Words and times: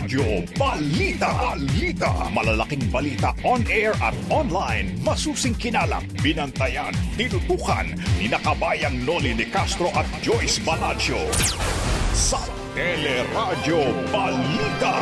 Radyo 0.00 0.48
Balita. 0.56 1.28
Balita. 1.28 2.32
Malalaking 2.32 2.88
balita 2.88 3.36
on 3.44 3.60
air 3.68 3.92
at 4.00 4.16
online. 4.32 4.96
Masusing 5.04 5.52
kinalap, 5.52 6.00
binantayan, 6.24 6.88
tinutukan 7.20 7.84
ni 8.16 8.24
nakabayang 8.24 8.96
Noli 9.04 9.36
de 9.36 9.44
Castro 9.52 9.92
at 9.92 10.08
Joyce 10.24 10.56
Balancho. 10.64 11.20
Sa 12.16 12.40
Teleradyo 12.72 13.92
Balita. 14.08 14.96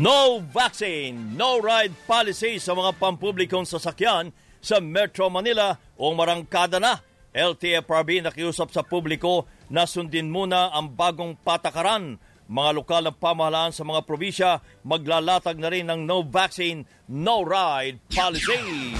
No 0.00 0.40
vaccine, 0.48 1.36
no 1.36 1.60
ride 1.60 1.92
policy 2.08 2.56
sa 2.56 2.72
mga 2.72 2.96
pampublikong 2.96 3.68
sasakyan 3.68 4.32
sa 4.64 4.80
Metro 4.80 5.28
Manila 5.28 5.76
o 6.00 6.16
marangkada 6.16 6.80
na. 6.80 7.04
LTFRB 7.36 8.24
nakiusap 8.24 8.72
sa 8.72 8.80
publiko 8.80 9.44
na 9.68 9.84
sundin 9.84 10.32
muna 10.32 10.72
ang 10.72 10.92
bagong 10.92 11.36
patakaran. 11.40 12.16
Mga 12.48 12.70
lokal 12.80 13.02
na 13.04 13.12
pamahalaan 13.12 13.76
sa 13.76 13.84
mga 13.84 14.00
probinsya 14.08 14.64
maglalatag 14.80 15.60
na 15.60 15.68
rin 15.68 15.84
ng 15.84 16.08
no 16.08 16.24
vaccine, 16.24 16.88
no 17.04 17.44
ride 17.44 18.00
policy. 18.08 18.96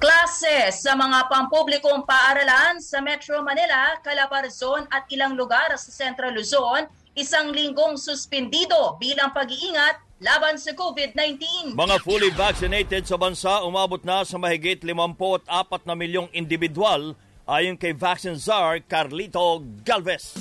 Klase 0.00 0.72
sa 0.72 0.92
mga 0.96 1.28
pampublikong 1.32 2.04
paaralan 2.04 2.76
sa 2.80 3.00
Metro 3.04 3.40
Manila, 3.40 3.96
Calabarzon 4.04 4.84
at 4.92 5.08
ilang 5.12 5.36
lugar 5.36 5.72
sa 5.76 5.88
Central 5.92 6.36
Luzon, 6.36 6.88
isang 7.16 7.52
linggong 7.52 7.96
suspendido 7.96 8.96
bilang 9.00 9.32
pag-iingat 9.32 10.00
laban 10.24 10.56
sa 10.56 10.72
COVID-19. 10.72 11.72
Mga 11.76 11.96
fully 12.00 12.32
vaccinated 12.32 13.04
sa 13.04 13.16
bansa 13.20 13.60
umabot 13.64 14.00
na 14.04 14.24
sa 14.24 14.40
mahigit 14.40 14.80
54 14.80 15.44
na 15.88 15.94
milyong 15.96 16.28
individual 16.32 17.16
ayon 17.44 17.76
kay 17.76 17.92
Vaccine 17.92 18.40
Czar 18.40 18.80
Carlito 18.88 19.60
Galvez. 19.84 20.36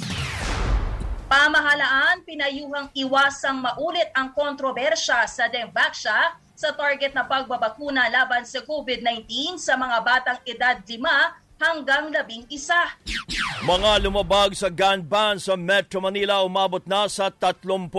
Pamahalaan, 1.28 2.22
pinayuhang 2.24 2.94
iwasang 2.94 3.58
maulit 3.58 4.08
ang 4.14 4.32
kontrobersya 4.38 5.26
sa 5.26 5.50
Denvaxia 5.50 6.38
sa 6.54 6.70
target 6.78 7.12
na 7.18 7.26
pagbabakuna 7.26 8.06
laban 8.08 8.46
sa 8.46 8.62
COVID-19 8.62 9.58
sa 9.58 9.74
mga 9.74 9.98
batang 10.06 10.40
edad 10.46 10.78
5 10.86 10.94
hanggang 11.58 12.14
11. 12.14 13.66
Mga 13.66 13.92
lumabag 14.06 14.54
sa 14.54 14.70
gun 14.70 15.02
ban 15.02 15.42
sa 15.42 15.58
Metro 15.58 16.04
Manila 16.04 16.46
umabot 16.46 16.84
na 16.86 17.10
sa 17.10 17.34
33. 17.34 17.90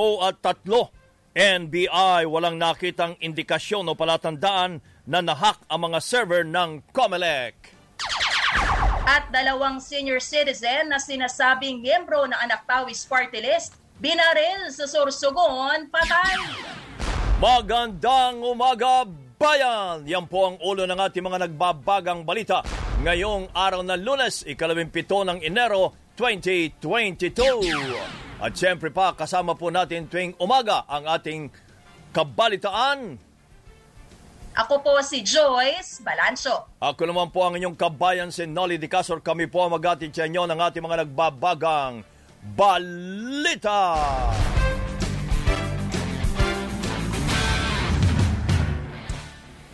NBI 1.34 2.30
walang 2.30 2.54
nakitang 2.54 3.18
indikasyon 3.18 3.90
o 3.90 3.98
palatandaan 3.98 4.78
na 5.02 5.18
nahak 5.18 5.58
ang 5.66 5.90
mga 5.90 5.98
server 5.98 6.46
ng 6.46 6.86
Comelec 6.94 7.74
at 9.04 9.28
dalawang 9.28 9.84
senior 9.84 10.16
citizen 10.16 10.88
na 10.88 10.96
sinasabing 10.96 11.84
miyembro 11.84 12.24
ng 12.24 12.40
Anak 12.40 12.64
Tawis 12.64 13.04
Party 13.04 13.44
List 13.44 13.76
binaril 14.00 14.72
sa 14.72 14.88
Sorsogon, 14.88 15.92
patay. 15.92 16.40
Magandang 17.36 18.40
umaga, 18.40 19.04
bayan! 19.36 20.08
Yan 20.08 20.24
po 20.24 20.48
ang 20.48 20.56
ulo 20.64 20.88
ng 20.88 20.96
ating 20.96 21.20
mga 21.20 21.46
nagbabagang 21.46 22.24
balita 22.24 22.64
ngayong 23.04 23.52
araw 23.52 23.84
ng 23.84 24.00
lunes, 24.00 24.40
ikalabimpito 24.48 25.20
ng 25.28 25.44
Enero 25.44 25.92
2022. 26.16 28.40
At 28.40 28.56
siyempre 28.56 28.88
pa, 28.88 29.12
kasama 29.12 29.52
po 29.52 29.68
natin 29.68 30.08
tuwing 30.08 30.32
umaga 30.40 30.88
ang 30.88 31.04
ating 31.12 31.52
kabalitaan 32.16 33.20
ako 34.54 34.74
po 34.86 34.92
si 35.02 35.26
Joyce 35.26 35.98
Balancho. 36.00 36.70
Ako 36.78 37.10
naman 37.10 37.34
po 37.34 37.42
ang 37.42 37.58
inyong 37.58 37.74
kabayan 37.74 38.30
si 38.30 38.46
Nolly 38.46 38.78
Di 38.78 38.86
Casor. 38.86 39.18
Kami 39.18 39.50
po 39.50 39.66
ang 39.66 39.74
magatid 39.74 40.14
sa 40.14 40.30
inyo 40.30 40.46
ng 40.46 40.58
ating 40.62 40.84
mga 40.86 41.04
nagbabagang 41.04 42.06
balita. 42.54 43.98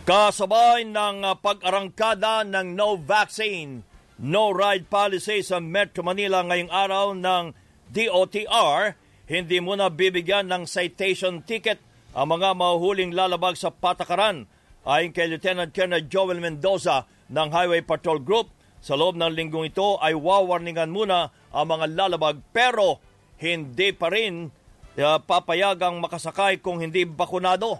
Kasabay 0.01 0.89
ng 0.89 1.29
pag-arangkada 1.39 2.41
ng 2.41 2.73
no 2.73 2.97
vaccine, 2.97 3.85
no 4.17 4.49
ride 4.49 4.89
policy 4.89 5.45
sa 5.45 5.61
Metro 5.61 6.01
Manila 6.01 6.41
ngayong 6.41 6.73
araw 6.73 7.13
ng 7.13 7.53
DOTR, 7.93 8.97
hindi 9.29 9.61
muna 9.61 9.93
bibigyan 9.93 10.49
ng 10.49 10.65
citation 10.65 11.45
ticket 11.45 11.77
ang 12.17 12.33
mga 12.33 12.57
mahuhuling 12.57 13.13
lalabag 13.13 13.55
sa 13.55 13.69
patakaran 13.69 14.49
Ayon 14.81 15.13
kay 15.13 15.29
Lieutenant 15.29 15.69
Colonel 15.69 16.09
Joel 16.09 16.41
Mendoza 16.41 17.05
ng 17.29 17.49
Highway 17.53 17.85
Patrol 17.85 18.17
Group, 18.17 18.49
sa 18.81 18.97
loob 18.97 19.13
ng 19.13 19.29
linggong 19.29 19.69
ito 19.69 20.01
ay 20.01 20.17
wawarningan 20.17 20.89
muna 20.89 21.29
ang 21.53 21.69
mga 21.69 21.85
lalabag 21.93 22.41
pero 22.49 22.97
hindi 23.37 23.93
pa 23.93 24.09
rin 24.09 24.49
uh, 24.97 25.21
papayagang 25.21 26.01
makasakay 26.01 26.65
kung 26.65 26.81
hindi 26.81 27.05
bakunado. 27.05 27.77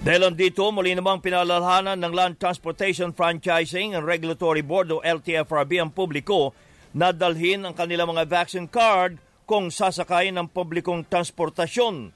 Dahil 0.00 0.32
dito, 0.32 0.68
muli 0.72 0.96
namang 0.96 1.20
pinalalhanan 1.20 2.00
ng 2.00 2.12
Land 2.12 2.34
Transportation 2.40 3.12
Franchising 3.12 3.96
and 3.96 4.04
Regulatory 4.04 4.64
Board 4.64 4.92
o 4.92 5.04
LTFRB 5.04 5.80
ang 5.80 5.92
publiko 5.92 6.56
na 6.96 7.12
dalhin 7.12 7.68
ang 7.68 7.76
kanilang 7.76 8.12
mga 8.12 8.28
vaccine 8.28 8.68
card 8.68 9.20
kung 9.44 9.68
sasakay 9.68 10.32
ng 10.32 10.48
publikong 10.52 11.04
transportasyon. 11.08 12.12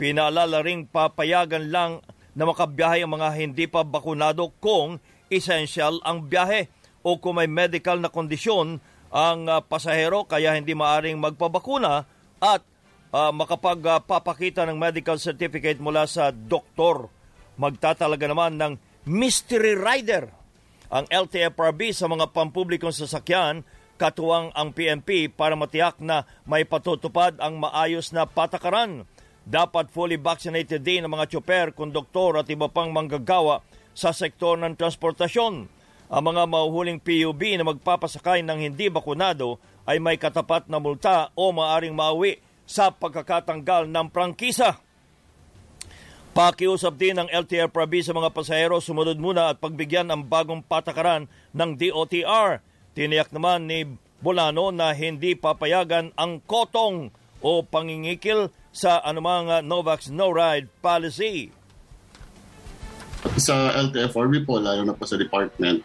Pinaalala 0.00 0.64
ring 0.64 0.88
papayagan 0.88 1.68
lang 1.68 2.00
na 2.34 2.46
makabiyahe 2.46 3.02
ang 3.02 3.12
mga 3.14 3.28
hindi 3.38 3.66
pa 3.66 3.82
bakunado 3.82 4.54
kung 4.62 5.02
essential 5.30 5.98
ang 6.02 6.26
biyahe 6.26 6.70
o 7.02 7.16
kung 7.16 7.40
may 7.40 7.48
medical 7.48 7.98
na 7.98 8.12
kondisyon 8.12 8.78
ang 9.10 9.40
uh, 9.50 9.58
pasahero 9.64 10.26
kaya 10.26 10.54
hindi 10.54 10.74
maaring 10.74 11.18
magpabakuna 11.18 12.06
at 12.38 12.62
uh, 13.10 13.30
makapagpapakita 13.34 14.66
ng 14.68 14.78
medical 14.78 15.18
certificate 15.18 15.82
mula 15.82 16.06
sa 16.06 16.30
doktor. 16.30 17.10
Magtatalaga 17.58 18.26
naman 18.30 18.56
ng 18.56 18.72
mystery 19.10 19.74
rider 19.74 20.30
ang 20.90 21.06
LTFRB 21.06 21.94
sa 21.94 22.10
mga 22.10 22.30
pampublikong 22.34 22.94
sasakyan 22.94 23.62
katuwang 24.00 24.48
ang 24.56 24.72
PNP 24.72 25.28
para 25.28 25.52
matiyak 25.54 26.00
na 26.00 26.24
may 26.48 26.64
patutupad 26.64 27.36
ang 27.36 27.60
maayos 27.60 28.16
na 28.16 28.24
patakaran 28.24 29.04
dapat 29.46 29.88
fully 29.88 30.20
vaccinated 30.20 30.84
din 30.84 31.04
ang 31.04 31.12
mga 31.12 31.28
tsoper, 31.30 31.72
konduktor 31.72 32.40
at 32.40 32.48
iba 32.52 32.68
pang 32.68 32.92
manggagawa 32.92 33.64
sa 33.96 34.14
sektor 34.14 34.56
ng 34.60 34.76
transportasyon. 34.76 35.66
Ang 36.10 36.24
mga 36.26 36.42
mahuhuling 36.50 36.98
PUB 36.98 37.54
na 37.54 37.68
magpapasakay 37.70 38.42
ng 38.42 38.58
hindi 38.58 38.90
bakunado 38.90 39.62
ay 39.86 40.02
may 40.02 40.18
katapat 40.18 40.66
na 40.66 40.82
multa 40.82 41.30
o 41.38 41.54
maaring 41.54 41.94
mauwi 41.94 42.42
sa 42.66 42.90
pagkakatanggal 42.90 43.86
ng 43.90 44.06
prangkisa. 44.10 44.78
Pakiusap 46.30 46.94
din 46.94 47.18
ng 47.18 47.26
LTR 47.26 47.66
Prabi 47.66 48.06
sa 48.06 48.14
mga 48.14 48.30
pasahero 48.30 48.78
sumunod 48.78 49.18
muna 49.18 49.50
at 49.50 49.58
pagbigyan 49.58 50.06
ang 50.14 50.22
bagong 50.22 50.62
patakaran 50.62 51.26
ng 51.50 51.70
DOTR. 51.74 52.62
Tiniyak 52.94 53.34
naman 53.34 53.66
ni 53.66 53.86
Bolano 54.22 54.70
na 54.70 54.94
hindi 54.94 55.34
papayagan 55.34 56.14
ang 56.14 56.38
kotong 56.44 57.10
o 57.40 57.64
pangingikil 57.64 58.52
sa 58.70 59.02
anumang 59.02 59.50
uh, 59.50 59.60
Novax 59.62 60.08
no-ride 60.10 60.70
policy. 60.78 61.50
Sa 63.36 63.74
LTFRB 63.74 64.46
po, 64.46 64.62
lalo 64.62 64.86
na 64.86 64.96
po 64.96 65.04
sa 65.04 65.20
department, 65.20 65.84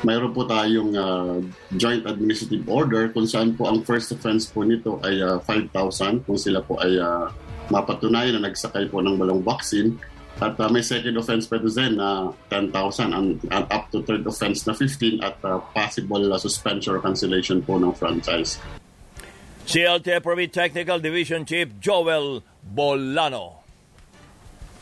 mayroon 0.00 0.32
po 0.32 0.48
tayong 0.48 0.92
uh, 0.96 1.36
joint 1.76 2.08
administrative 2.08 2.64
order 2.70 3.12
kung 3.12 3.28
saan 3.28 3.52
po 3.52 3.68
ang 3.68 3.84
first 3.84 4.08
offense 4.16 4.48
po 4.48 4.64
nito 4.64 4.96
ay 5.04 5.20
uh, 5.20 5.36
5,000 5.44 6.24
kung 6.24 6.38
sila 6.40 6.64
po 6.64 6.80
ay 6.80 6.96
uh, 6.96 7.28
mapatunayan 7.68 8.40
na 8.40 8.48
nagsakay 8.48 8.88
po 8.88 9.04
ng 9.04 9.20
balong 9.20 9.44
vaccine. 9.44 10.00
At 10.40 10.56
uh, 10.56 10.72
may 10.72 10.80
second 10.80 11.20
offense 11.20 11.44
pa 11.44 11.60
din 11.60 12.00
na 12.00 12.32
10,000 12.48 12.72
and, 13.12 13.36
and 13.52 13.64
up 13.68 13.92
to 13.92 14.00
third 14.08 14.24
offense 14.24 14.64
na 14.64 14.72
15 14.72 15.20
at 15.20 15.36
uh, 15.44 15.60
possible 15.76 16.32
uh, 16.32 16.40
suspension 16.40 16.96
or 16.96 17.00
cancellation 17.04 17.60
po 17.60 17.76
ng 17.76 17.92
franchise. 17.92 18.56
CLTFRB 19.70 20.50
Technical 20.50 20.98
Division 20.98 21.46
Chief 21.46 21.70
Joel 21.78 22.42
Bolano. 22.58 23.62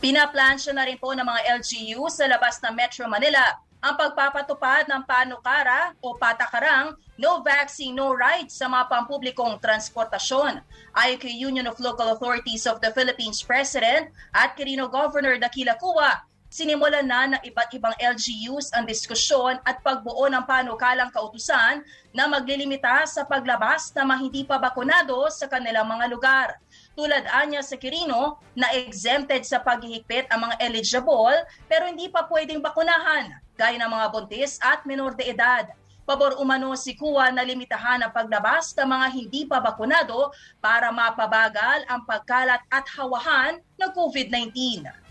Pinaplansya 0.00 0.72
na 0.72 0.88
rin 0.88 0.96
po 0.96 1.12
ng 1.12 1.28
mga 1.28 1.60
LGU 1.60 2.08
sa 2.08 2.24
labas 2.24 2.56
ng 2.64 2.72
Metro 2.72 3.04
Manila 3.04 3.60
ang 3.84 4.00
pagpapatupad 4.00 4.88
ng 4.88 5.04
panukara 5.04 5.92
o 6.00 6.16
patakarang 6.16 6.96
no 7.20 7.44
vaccine, 7.44 7.92
no 7.92 8.16
rights 8.16 8.56
sa 8.56 8.64
mga 8.64 8.88
pampublikong 8.88 9.60
transportasyon. 9.60 10.64
Ayon 10.96 11.20
kay 11.20 11.36
Union 11.36 11.68
of 11.68 11.76
Local 11.84 12.08
Authorities 12.16 12.64
of 12.64 12.80
the 12.80 12.88
Philippines 12.96 13.44
President 13.44 14.08
at 14.32 14.56
Quirino 14.56 14.88
Governor 14.88 15.36
Dakila 15.36 15.76
Kuwa, 15.76 16.24
Sinimulan 16.48 17.04
na 17.04 17.28
ng 17.28 17.44
iba't 17.44 17.76
ibang 17.76 17.92
LGUs 18.00 18.72
ang 18.72 18.88
diskusyon 18.88 19.60
at 19.68 19.84
pagbuo 19.84 20.32
ng 20.32 20.48
panukalang 20.48 21.12
kautusan 21.12 21.84
na 22.16 22.24
maglilimita 22.24 23.04
sa 23.04 23.28
paglabas 23.28 23.92
na 23.92 24.08
mga 24.08 24.16
hindi 24.16 24.42
pa 24.48 24.56
bakunado 24.56 25.28
sa 25.28 25.44
kanilang 25.44 25.84
mga 25.84 26.08
lugar. 26.08 26.56
Tulad 26.96 27.28
anya 27.44 27.60
sa 27.60 27.76
Quirino 27.76 28.40
na 28.56 28.72
exempted 28.72 29.44
sa 29.44 29.60
paghihigpit 29.60 30.32
ang 30.32 30.48
mga 30.48 30.56
eligible 30.64 31.36
pero 31.68 31.84
hindi 31.84 32.08
pa 32.08 32.24
pwedeng 32.32 32.64
bakunahan 32.64 33.28
gaya 33.60 33.76
ng 33.84 33.92
mga 33.92 34.06
buntis 34.08 34.56
at 34.64 34.88
menor 34.88 35.12
de 35.20 35.28
edad. 35.28 35.68
Pabor 36.08 36.40
umano 36.40 36.72
si 36.80 36.96
Kuwa 36.96 37.28
na 37.28 37.44
limitahan 37.44 38.00
ang 38.00 38.08
paglabas 38.08 38.72
ng 38.72 38.88
mga 38.88 39.06
hindi 39.12 39.44
pa 39.44 39.60
bakunado 39.60 40.32
para 40.64 40.88
mapabagal 40.88 41.84
ang 41.92 42.08
pagkalat 42.08 42.64
at 42.72 42.88
hawahan 42.96 43.60
ng 43.76 43.90
COVID-19 43.92 45.07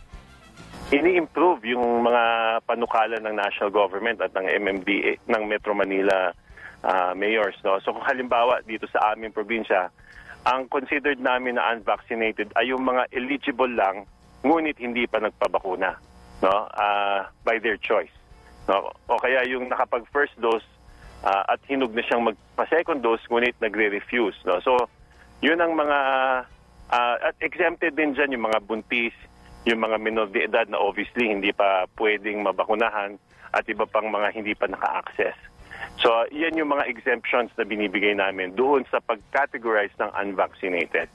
ini-improve 0.87 1.67
yung 1.67 2.07
mga 2.07 2.23
panukala 2.63 3.19
ng 3.19 3.35
national 3.35 3.71
government 3.75 4.23
at 4.23 4.31
ng 4.31 4.47
MMDA 4.47 5.19
ng 5.27 5.43
Metro 5.43 5.75
Manila 5.75 6.31
uh, 6.87 7.11
mayors 7.11 7.59
no? 7.67 7.75
So 7.83 7.91
kung 7.91 8.07
halimbawa 8.07 8.63
dito 8.63 8.87
sa 8.87 9.11
aming 9.11 9.35
probinsya 9.35 9.91
ang 10.47 10.71
considered 10.71 11.19
namin 11.19 11.59
na 11.59 11.75
unvaccinated 11.75 12.55
ay 12.55 12.71
yung 12.71 12.87
mga 12.87 13.11
eligible 13.11 13.67
lang 13.67 14.07
ngunit 14.47 14.79
hindi 14.79 15.03
pa 15.11 15.19
nagpabakuna 15.19 15.99
no? 16.39 16.55
Uh, 16.71 17.27
by 17.43 17.59
their 17.59 17.75
choice 17.75 18.13
no? 18.71 18.95
O 19.11 19.19
kaya 19.19 19.43
yung 19.43 19.67
nakapag 19.67 20.07
first 20.07 20.39
dose 20.39 20.63
uh, 21.27 21.51
at 21.51 21.59
hinog 21.67 21.91
na 21.91 22.03
siyang 22.07 22.31
magpa 22.31 22.63
second 22.71 23.03
dose 23.03 23.27
ngunit 23.27 23.59
nagre-refuse 23.59 24.39
no? 24.47 24.63
So 24.63 24.87
yun 25.43 25.59
ang 25.59 25.75
mga 25.75 25.99
uh, 26.95 27.15
at 27.27 27.35
exempted 27.43 27.99
din 27.99 28.15
diyan 28.15 28.39
yung 28.39 28.47
mga 28.47 28.63
buntis 28.63 29.11
yung 29.67 29.83
mga 29.83 29.99
minor 29.99 30.31
de 30.31 30.47
edad 30.47 30.63
na 30.71 30.79
obviously 30.79 31.27
hindi 31.27 31.51
pa 31.51 31.83
pwedeng 31.99 32.39
mabakunahan 32.39 33.19
at 33.51 33.63
iba 33.67 33.83
pang 33.83 34.07
mga 34.07 34.31
hindi 34.31 34.55
pa 34.55 34.71
naka-access. 34.71 35.35
So, 35.99 36.09
yan 36.31 36.55
yung 36.55 36.71
mga 36.71 36.87
exemptions 36.87 37.51
na 37.59 37.67
binibigay 37.67 38.15
namin 38.15 38.55
doon 38.55 38.87
sa 38.87 39.03
pag-categorize 39.03 39.93
ng 39.99 40.13
unvaccinated. 40.13 41.09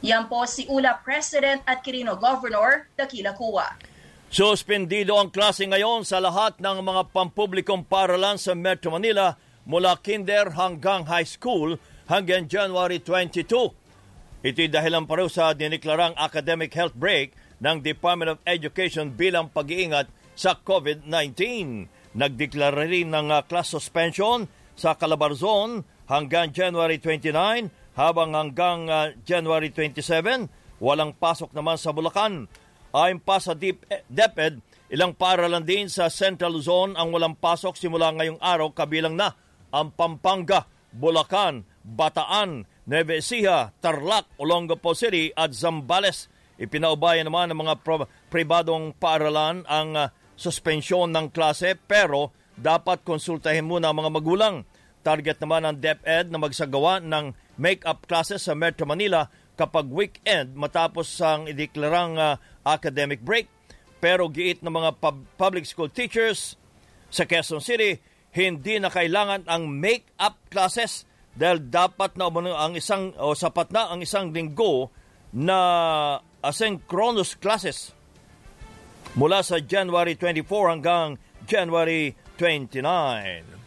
Yan 0.00 0.28
po 0.30 0.48
si 0.48 0.64
ULA 0.68 0.96
President 1.04 1.60
at 1.68 1.84
Quirino 1.84 2.16
Governor 2.16 2.88
Dakila 2.96 3.36
Kuwa. 3.36 3.68
Suspendido 4.30 5.18
ang 5.18 5.28
klase 5.28 5.66
ngayon 5.66 6.06
sa 6.06 6.22
lahat 6.22 6.56
ng 6.62 6.86
mga 6.86 7.10
pampublikong 7.10 7.82
paralan 7.82 8.38
sa 8.38 8.54
Metro 8.54 8.94
Manila 8.94 9.34
mula 9.66 9.98
kinder 9.98 10.54
hanggang 10.54 11.04
high 11.04 11.26
school 11.26 11.76
hanggang 12.06 12.46
January 12.46 13.02
22. 13.02 13.44
Ito'y 14.40 14.72
dahilan 14.72 15.04
pa 15.04 15.20
sa 15.28 15.52
diniklarang 15.52 16.16
academic 16.16 16.72
health 16.72 16.96
break 16.96 17.36
ng 17.60 17.76
Department 17.84 18.36
of 18.36 18.42
Education 18.48 19.12
bilang 19.12 19.52
pag-iingat 19.52 20.08
sa 20.34 20.56
COVID-19. 20.56 21.36
Nagdeklara 22.16 22.88
rin 22.88 23.12
ng 23.12 23.28
uh, 23.30 23.44
class 23.46 23.70
suspension 23.70 24.48
sa 24.74 24.96
Calabarzon 24.96 25.84
hanggang 26.08 26.50
January 26.50 26.98
29 26.98 27.94
habang 27.94 28.32
hanggang 28.32 28.88
uh, 28.88 29.12
January 29.22 29.70
27 29.70 30.80
walang 30.80 31.12
pasok 31.12 31.52
naman 31.52 31.76
sa 31.76 31.92
Bulacan. 31.92 32.48
Ayon 32.90 33.22
pa 33.22 33.38
sa 33.38 33.54
DepEd, 33.54 34.58
ilang 34.90 35.14
paaralan 35.14 35.62
din 35.62 35.86
sa 35.86 36.10
Central 36.10 36.58
Zone 36.58 36.98
ang 36.98 37.14
walang 37.14 37.38
pasok 37.38 37.78
simula 37.78 38.10
ngayong 38.10 38.42
araw 38.42 38.74
kabilang 38.74 39.14
na 39.14 39.30
ang 39.70 39.94
Pampanga, 39.94 40.66
Bulacan, 40.90 41.62
Bataan, 41.86 42.66
Nueva 42.90 43.14
Ecija, 43.14 43.70
Tarlac, 43.78 44.26
Olongapo 44.42 44.90
City 44.98 45.30
at 45.30 45.54
Zambales. 45.54 46.26
Ipinaubayan 46.60 47.24
naman 47.24 47.48
ng 47.48 47.60
mga 47.64 47.74
pribadong 48.28 48.92
paaralan 48.92 49.64
ang 49.64 49.96
uh, 49.96 50.12
suspensyon 50.36 51.08
ng 51.08 51.32
klase 51.32 51.72
pero 51.72 52.36
dapat 52.52 53.00
konsultahin 53.00 53.64
muna 53.64 53.88
ang 53.88 54.04
mga 54.04 54.12
magulang. 54.12 54.56
Target 55.00 55.40
naman 55.40 55.64
ng 55.64 55.76
DepEd 55.80 56.28
na 56.28 56.36
magsagawa 56.36 57.00
ng 57.00 57.32
make-up 57.56 58.04
classes 58.04 58.44
sa 58.44 58.52
Metro 58.52 58.84
Manila 58.84 59.24
kapag 59.56 59.88
weekend 59.88 60.52
matapos 60.52 61.08
ang 61.24 61.48
ideklarang 61.48 62.20
uh, 62.20 62.36
academic 62.68 63.24
break. 63.24 63.48
Pero 64.00 64.28
giit 64.28 64.60
ng 64.60 64.72
mga 64.72 65.00
pub- 65.00 65.24
public 65.40 65.64
school 65.64 65.88
teachers 65.88 66.60
sa 67.08 67.24
Quezon 67.24 67.64
City, 67.64 67.96
hindi 68.36 68.76
na 68.76 68.92
kailangan 68.92 69.48
ang 69.48 69.64
make-up 69.68 70.36
classes 70.52 71.08
dahil 71.32 71.72
dapat 71.72 72.20
na 72.20 72.28
ang 72.28 72.76
isang 72.76 73.16
o 73.16 73.32
sapat 73.32 73.72
na 73.72 73.88
ang 73.88 74.04
isang 74.04 74.28
linggo 74.28 74.92
na 75.32 75.58
asynchronous 76.40 77.36
classes 77.36 77.92
mula 79.14 79.44
sa 79.44 79.60
January 79.60 80.16
24 80.16 80.72
hanggang 80.72 81.20
January 81.44 82.16
29. 82.38 83.60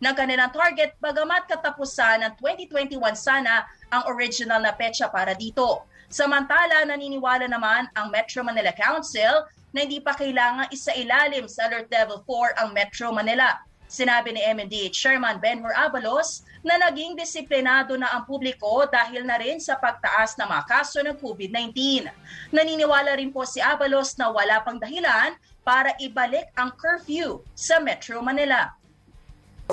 ng 0.02 0.14
kanilang 0.18 0.50
target 0.50 0.96
bagamat 0.98 1.46
katapusan 1.46 2.26
ng 2.26 2.32
2021 2.42 2.98
sana 3.14 3.62
ang 3.94 4.02
original 4.10 4.58
na 4.58 4.74
petsa 4.74 5.06
para 5.08 5.32
dito. 5.36 5.86
Samantala, 6.10 6.88
naniniwala 6.88 7.46
naman 7.46 7.86
ang 7.92 8.08
Metro 8.10 8.40
Manila 8.40 8.72
Council 8.74 9.46
na 9.76 9.84
hindi 9.84 10.00
pa 10.00 10.16
kailangan 10.16 10.72
isa-ilalim 10.72 11.44
sa 11.46 11.68
Alert 11.68 11.92
Level 11.92 12.24
4 12.24 12.64
ang 12.64 12.68
Metro 12.72 13.12
Manila. 13.12 13.60
Sinabi 13.88 14.36
ni 14.36 14.44
MNDH 14.44 14.92
Chairman 14.92 15.40
Benhur 15.40 15.72
Abalos 15.72 16.44
na 16.60 16.76
naging 16.76 17.16
disiplinado 17.16 17.96
na 17.96 18.12
ang 18.12 18.28
publiko 18.28 18.84
dahil 18.84 19.24
na 19.24 19.40
rin 19.40 19.56
sa 19.56 19.80
pagtaas 19.80 20.36
ng 20.36 20.44
mga 20.44 20.64
kaso 20.68 21.00
ng 21.00 21.16
COVID-19. 21.16 22.04
Naniniwala 22.52 23.16
rin 23.16 23.32
po 23.32 23.48
si 23.48 23.64
Abalos 23.64 24.12
na 24.20 24.28
wala 24.28 24.60
pang 24.60 24.76
dahilan 24.76 25.32
para 25.64 25.96
ibalik 26.04 26.52
ang 26.52 26.76
curfew 26.76 27.40
sa 27.56 27.80
Metro 27.80 28.20
Manila. 28.20 28.76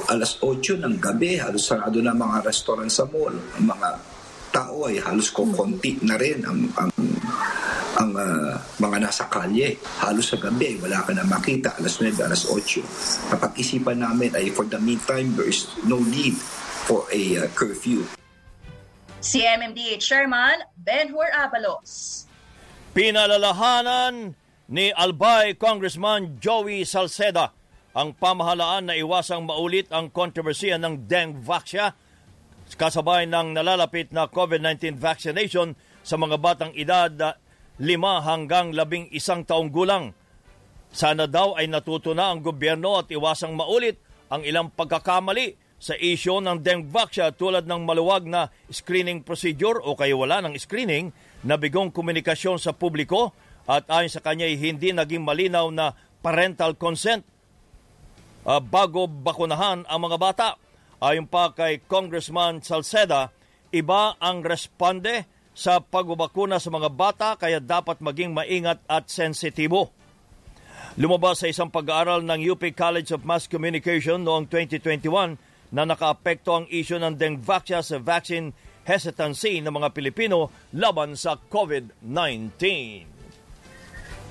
Alas 0.07 0.39
8 0.39 0.79
ng 0.79 0.95
gabi, 0.99 1.39
halos 1.39 1.67
sarado 1.67 1.99
na 1.99 2.15
mga 2.15 2.47
restaurant 2.47 2.91
sa 2.91 3.03
mall. 3.07 3.35
Ang 3.59 3.67
mga 3.67 3.89
tao 4.55 4.87
ay 4.87 5.03
halos 5.03 5.27
kukunti 5.31 5.99
na 6.07 6.15
rin 6.15 6.39
ang, 6.47 6.71
ang 6.79 6.91
ang 7.95 8.11
uh, 8.15 8.59
mga 8.79 8.97
nasa 9.07 9.25
kalye. 9.31 9.79
Halos 10.03 10.31
sa 10.31 10.37
gabi, 10.39 10.75
wala 10.83 11.03
ka 11.03 11.15
na 11.15 11.23
makita, 11.23 11.75
alas 11.79 11.99
9, 11.99 12.19
alas 12.19 12.43
8. 12.47 13.31
Kapag-isipan 13.31 14.03
namin 14.03 14.35
ay 14.35 14.51
for 14.51 14.67
the 14.67 14.79
meantime, 14.79 15.31
there 15.39 15.47
is 15.47 15.71
no 15.87 15.99
need 16.03 16.35
for 16.85 17.07
a 17.15 17.39
uh, 17.39 17.47
curfew. 17.55 18.03
Si 19.23 19.41
MMDA 19.41 19.97
Chairman 19.97 20.61
Benhur 20.77 21.25
Abalos. 21.33 22.23
Pinalalahanan 22.93 24.37
ni 24.69 24.93
Albay 24.93 25.57
Congressman 25.57 26.37
Joey 26.37 26.85
Salceda 26.85 27.51
ang 27.95 28.11
pamahalaan 28.11 28.91
na 28.91 28.95
iwasang 28.95 29.47
maulit 29.47 29.87
ang 29.89 30.11
kontrobersiya 30.11 30.75
ng 30.75 31.07
Deng 31.07 31.39
Vaxia 31.39 31.95
kasabay 32.75 33.29
ng 33.29 33.55
nalalapit 33.55 34.11
na 34.11 34.27
COVID-19 34.27 34.99
vaccination 34.99 35.77
sa 36.01 36.17
mga 36.17 36.35
batang 36.41 36.73
edad 36.75 37.39
lima 37.81 38.23
hanggang 38.23 38.71
labing 38.71 39.11
isang 39.11 39.43
taong 39.43 39.71
gulang. 39.71 40.15
Sana 40.95 41.27
daw 41.27 41.59
ay 41.59 41.67
natuto 41.67 42.15
na 42.15 42.31
ang 42.31 42.39
gobyerno 42.39 42.95
at 42.95 43.11
iwasang 43.11 43.51
maulit 43.51 43.99
ang 44.31 44.47
ilang 44.47 44.71
pagkakamali 44.71 45.59
sa 45.75 45.91
isyo 45.99 46.39
ng 46.39 46.63
Dengvaxia 46.63 47.35
tulad 47.35 47.67
ng 47.67 47.83
maluwag 47.83 48.23
na 48.23 48.47
screening 48.71 49.21
procedure 49.21 49.83
o 49.83 49.93
kaya 49.93 50.15
wala 50.15 50.39
ng 50.39 50.55
screening 50.55 51.11
na 51.43 51.59
bigong 51.59 51.91
komunikasyon 51.91 52.57
sa 52.57 52.71
publiko 52.71 53.35
at 53.67 53.83
ayon 53.91 54.09
sa 54.09 54.23
kanya 54.23 54.47
ay 54.47 54.55
hindi 54.55 54.95
naging 54.95 55.21
malinaw 55.21 55.67
na 55.69 55.91
parental 56.23 56.79
consent 56.79 57.27
uh, 58.47 58.63
bago 58.63 59.05
bakunahan 59.05 59.83
ang 59.85 59.99
mga 59.99 60.17
bata. 60.17 60.49
Ayon 61.03 61.27
pa 61.27 61.51
kay 61.51 61.83
Congressman 61.85 62.63
Salceda, 62.63 63.29
iba 63.75 64.15
ang 64.17 64.41
responde 64.47 65.27
sa 65.55 65.79
pagbabakuna 65.79 66.59
sa 66.59 66.67
mga 66.67 66.91
bata 66.91 67.29
kaya 67.39 67.63
dapat 67.63 68.03
maging 68.03 68.35
maingat 68.35 68.83
at 68.91 69.07
sensitibo. 69.07 69.95
Lumabas 70.99 71.39
sa 71.39 71.47
isang 71.47 71.71
pag-aaral 71.71 72.27
ng 72.27 72.43
UP 72.51 72.59
College 72.75 73.15
of 73.15 73.23
Mass 73.23 73.47
Communication 73.47 74.19
noong 74.21 74.51
2021 74.51 75.39
na 75.71 75.87
nakaapekto 75.87 76.51
ang 76.51 76.67
isyo 76.67 76.99
ng 76.99 77.15
Dengvaxia 77.15 77.79
sa 77.79 77.95
vaccine 77.99 78.51
hesitancy 78.85 79.63
ng 79.63 79.73
mga 79.73 79.89
Pilipino 79.91 80.51
laban 80.75 81.17
sa 81.17 81.35
COVID-19. 81.39 82.51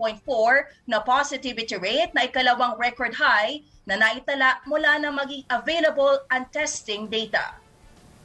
na 0.87 1.01
positivity 1.01 1.81
rate 1.81 2.13
na 2.13 2.29
ikalawang 2.29 2.77
record 2.77 3.17
high 3.17 3.65
na 3.89 3.97
naitala 3.97 4.61
mula 4.69 5.01
na 5.01 5.09
maging 5.15 5.45
available 5.49 6.21
ang 6.29 6.45
testing 6.53 7.09
data. 7.09 7.64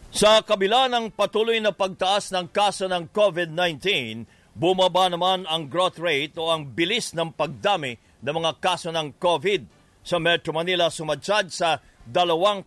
Sa 0.10 0.42
kabila 0.42 0.90
ng 0.90 1.14
patuloy 1.14 1.62
na 1.62 1.70
pagtaas 1.70 2.34
ng 2.34 2.50
kaso 2.50 2.90
ng 2.90 3.14
COVID-19, 3.14 4.26
bumaba 4.58 5.06
naman 5.06 5.46
ang 5.46 5.70
growth 5.70 6.02
rate 6.02 6.34
o 6.42 6.50
ang 6.50 6.66
bilis 6.66 7.14
ng 7.14 7.30
pagdami 7.30 7.94
ng 8.26 8.34
mga 8.34 8.58
kaso 8.58 8.90
ng 8.90 9.22
COVID. 9.22 9.70
Sa 10.02 10.18
Metro 10.18 10.50
Manila, 10.50 10.90
sumadsad 10.90 11.54
sa 11.54 11.78
2% 12.10 12.66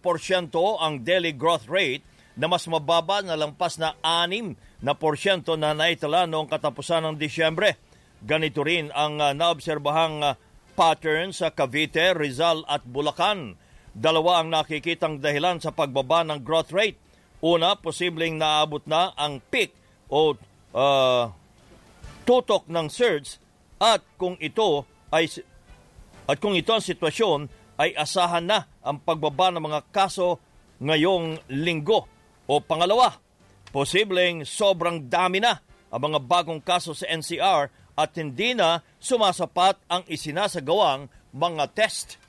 ang 0.55 0.95
daily 1.03 1.35
growth 1.35 1.67
rate 1.67 2.07
na 2.39 2.47
mas 2.47 2.63
mababa 2.71 3.27
na 3.27 3.35
lampas 3.35 3.75
na 3.75 3.99
6 3.99 4.55
na 4.79 4.95
porsyento 4.95 5.59
na 5.59 5.75
naitala 5.75 6.31
noong 6.31 6.47
katapusan 6.47 7.03
ng 7.11 7.19
Disyembre. 7.19 7.75
Ganito 8.23 8.63
rin 8.63 8.95
ang 8.95 9.19
uh, 9.19 9.35
naobserbahang 9.35 10.23
uh, 10.23 10.39
pattern 10.79 11.35
sa 11.35 11.51
Cavite, 11.51 12.15
Rizal 12.15 12.63
at 12.71 12.87
Bulacan. 12.87 13.59
Dalawa 13.91 14.47
ang 14.47 14.55
nakikitang 14.55 15.19
dahilan 15.19 15.59
sa 15.59 15.75
pagbaba 15.75 16.23
ng 16.23 16.39
growth 16.47 16.71
rate 16.71 17.02
Una, 17.43 17.75
posibleng 17.75 18.39
naabot 18.39 18.87
na 18.87 19.11
ang 19.19 19.43
peak 19.43 19.75
o 20.07 20.39
uh, 20.79 21.25
tutok 22.23 22.71
ng 22.71 22.87
surge 22.87 23.43
at 23.83 23.99
kung 24.15 24.39
ito 24.39 24.87
ay 25.11 25.27
at 26.31 26.39
kung 26.39 26.55
ito 26.55 26.71
ang 26.71 26.79
sitwasyon 26.79 27.51
ay 27.83 27.99
asahan 27.99 28.47
na 28.47 28.71
ang 28.79 29.03
pagbaba 29.03 29.51
ng 29.51 29.59
mga 29.59 29.81
kaso 29.91 30.39
ngayong 30.79 31.43
linggo. 31.51 32.07
O 32.47 32.63
pangalawa, 32.63 33.19
posibleng 33.75 34.47
sobrang 34.47 35.03
dami 35.11 35.43
na 35.43 35.59
ang 35.91 35.99
mga 35.99 36.23
bagong 36.23 36.63
kaso 36.63 36.95
sa 36.95 37.11
NCR 37.11 37.67
at 37.99 38.11
hindi 38.15 38.55
na 38.55 38.87
sumasapat 39.03 39.83
ang 39.91 40.07
isinasagawang 40.07 41.11
mga 41.35 41.65
test. 41.75 42.23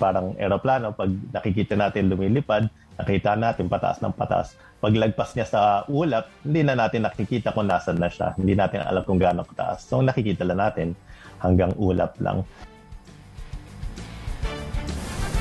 Parang 0.00 0.32
eroplano, 0.40 0.96
pag 0.96 1.12
nakikita 1.12 1.76
natin 1.76 2.08
lumilipad, 2.08 2.66
nakita 2.98 3.34
natin 3.34 3.66
pataas 3.66 3.98
ng 3.98 4.14
pataas. 4.14 4.54
Paglagpas 4.78 5.34
niya 5.34 5.46
sa 5.48 5.60
ulap, 5.88 6.28
hindi 6.44 6.60
na 6.62 6.76
natin 6.76 7.08
nakikita 7.08 7.56
kung 7.56 7.66
nasan 7.66 7.98
na 7.98 8.12
siya. 8.12 8.36
Hindi 8.36 8.54
natin 8.54 8.84
alam 8.84 9.02
kung 9.02 9.18
gaano 9.18 9.42
kataas. 9.42 9.88
So 9.88 10.04
nakikita 10.04 10.44
lang 10.44 10.60
natin 10.60 10.94
hanggang 11.40 11.72
ulap 11.80 12.14
lang. 12.20 12.44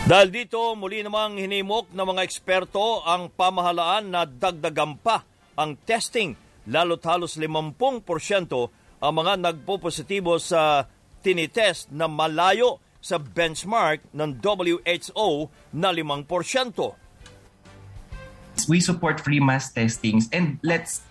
Dahil 0.04 0.36
dito, 0.36 0.76
muli 0.76 1.00
namang 1.00 1.40
hinimok 1.40 1.96
ng 1.96 2.08
mga 2.12 2.28
eksperto 2.28 3.08
ang 3.08 3.32
pamahalaan 3.32 4.12
na 4.12 4.28
dagdagan 4.28 5.00
pa 5.00 5.24
ang 5.56 5.80
testing, 5.88 6.36
lalo't 6.68 7.08
halos 7.08 7.40
50% 7.40 8.04
ang 9.00 9.14
mga 9.16 9.34
nagpo-positibo 9.40 10.36
sa 10.44 10.92
tinitest 11.24 11.92
na 11.96 12.12
malayo 12.12 12.84
sa 13.04 13.16
benchmark 13.16 14.04
ng 14.12 14.44
WHO 14.44 15.48
na 15.76 15.92
5% 15.92 17.03
we 18.68 18.80
support 18.80 19.20
free 19.20 19.40
mass 19.40 19.72
testings 19.72 20.30
and 20.32 20.60
let's 20.64 21.02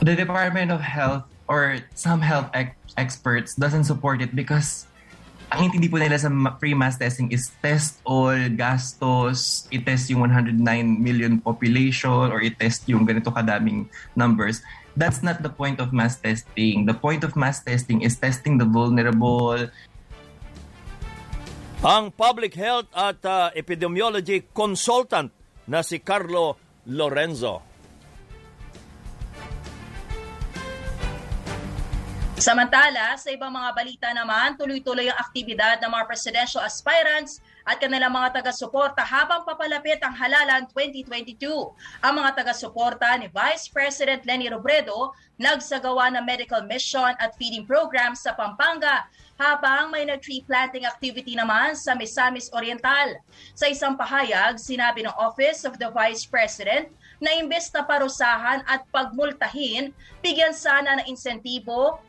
the 0.00 0.14
Department 0.14 0.70
of 0.70 0.80
Health 0.80 1.24
or 1.48 1.80
some 1.94 2.20
health 2.20 2.50
ex- 2.54 2.76
experts 2.96 3.54
doesn't 3.54 3.84
support 3.84 4.22
it 4.22 4.34
because 4.36 4.88
ang 5.48 5.64
intindi 5.72 5.88
po 5.88 5.96
nila 5.96 6.20
sa 6.20 6.28
free 6.60 6.76
mass 6.76 7.00
testing 7.00 7.32
is 7.32 7.48
test 7.64 8.04
all 8.04 8.36
gastos, 8.52 9.64
i-test 9.72 10.12
yung 10.12 10.28
109 10.28 10.60
million 11.00 11.40
population 11.40 12.28
or 12.28 12.44
i-test 12.44 12.84
yung 12.84 13.08
ganito 13.08 13.32
kadaming 13.32 13.88
numbers. 14.12 14.60
That's 14.92 15.24
not 15.24 15.40
the 15.40 15.48
point 15.48 15.80
of 15.80 15.88
mass 15.94 16.20
testing. 16.20 16.84
The 16.84 16.92
point 16.92 17.24
of 17.24 17.32
mass 17.32 17.64
testing 17.64 18.04
is 18.04 18.20
testing 18.20 18.60
the 18.60 18.68
vulnerable. 18.68 19.72
Ang 21.80 22.12
public 22.12 22.52
health 22.52 22.90
at 22.92 23.22
uh, 23.24 23.48
epidemiology 23.56 24.44
consultant 24.52 25.32
na 25.68 25.84
si 25.84 26.00
Carlo 26.00 26.56
Lorenzo. 26.88 27.68
Samantala, 32.38 33.18
sa 33.18 33.28
ibang 33.34 33.50
mga 33.50 33.70
balita 33.74 34.08
naman, 34.14 34.56
tuloy-tuloy 34.56 35.10
ang 35.10 35.18
aktibidad 35.20 35.76
ng 35.82 35.90
mga 35.90 36.04
presidential 36.06 36.62
aspirants 36.64 37.42
at 37.68 37.76
kanilang 37.76 38.16
mga 38.16 38.40
taga-suporta 38.40 39.04
habang 39.04 39.44
papalapit 39.44 40.00
ang 40.00 40.16
halalan 40.16 40.64
2022. 40.72 41.36
Ang 42.00 42.12
mga 42.16 42.40
taga-suporta 42.40 43.12
ni 43.20 43.28
Vice 43.28 43.68
President 43.68 44.24
Lenny 44.24 44.48
Robredo 44.48 45.12
nagsagawa 45.36 46.08
ng 46.16 46.24
medical 46.24 46.64
mission 46.64 47.12
at 47.20 47.36
feeding 47.36 47.68
program 47.68 48.16
sa 48.16 48.32
Pampanga 48.32 49.04
habang 49.36 49.92
may 49.92 50.08
nag-tree 50.08 50.42
planting 50.48 50.88
activity 50.88 51.36
naman 51.36 51.76
sa 51.76 51.92
Misamis 51.92 52.48
Oriental. 52.56 53.20
Sa 53.52 53.68
isang 53.68 53.94
pahayag, 54.00 54.56
sinabi 54.56 55.04
ng 55.04 55.14
Office 55.20 55.68
of 55.68 55.76
the 55.76 55.92
Vice 55.92 56.24
President 56.24 56.88
na 57.20 57.36
imbes 57.36 57.68
na 57.70 57.84
parusahan 57.84 58.64
at 58.64 58.82
pagmultahin, 58.90 59.92
bigyan 60.24 60.56
sana 60.56 60.98
ng 60.98 61.12
insentibo 61.12 62.00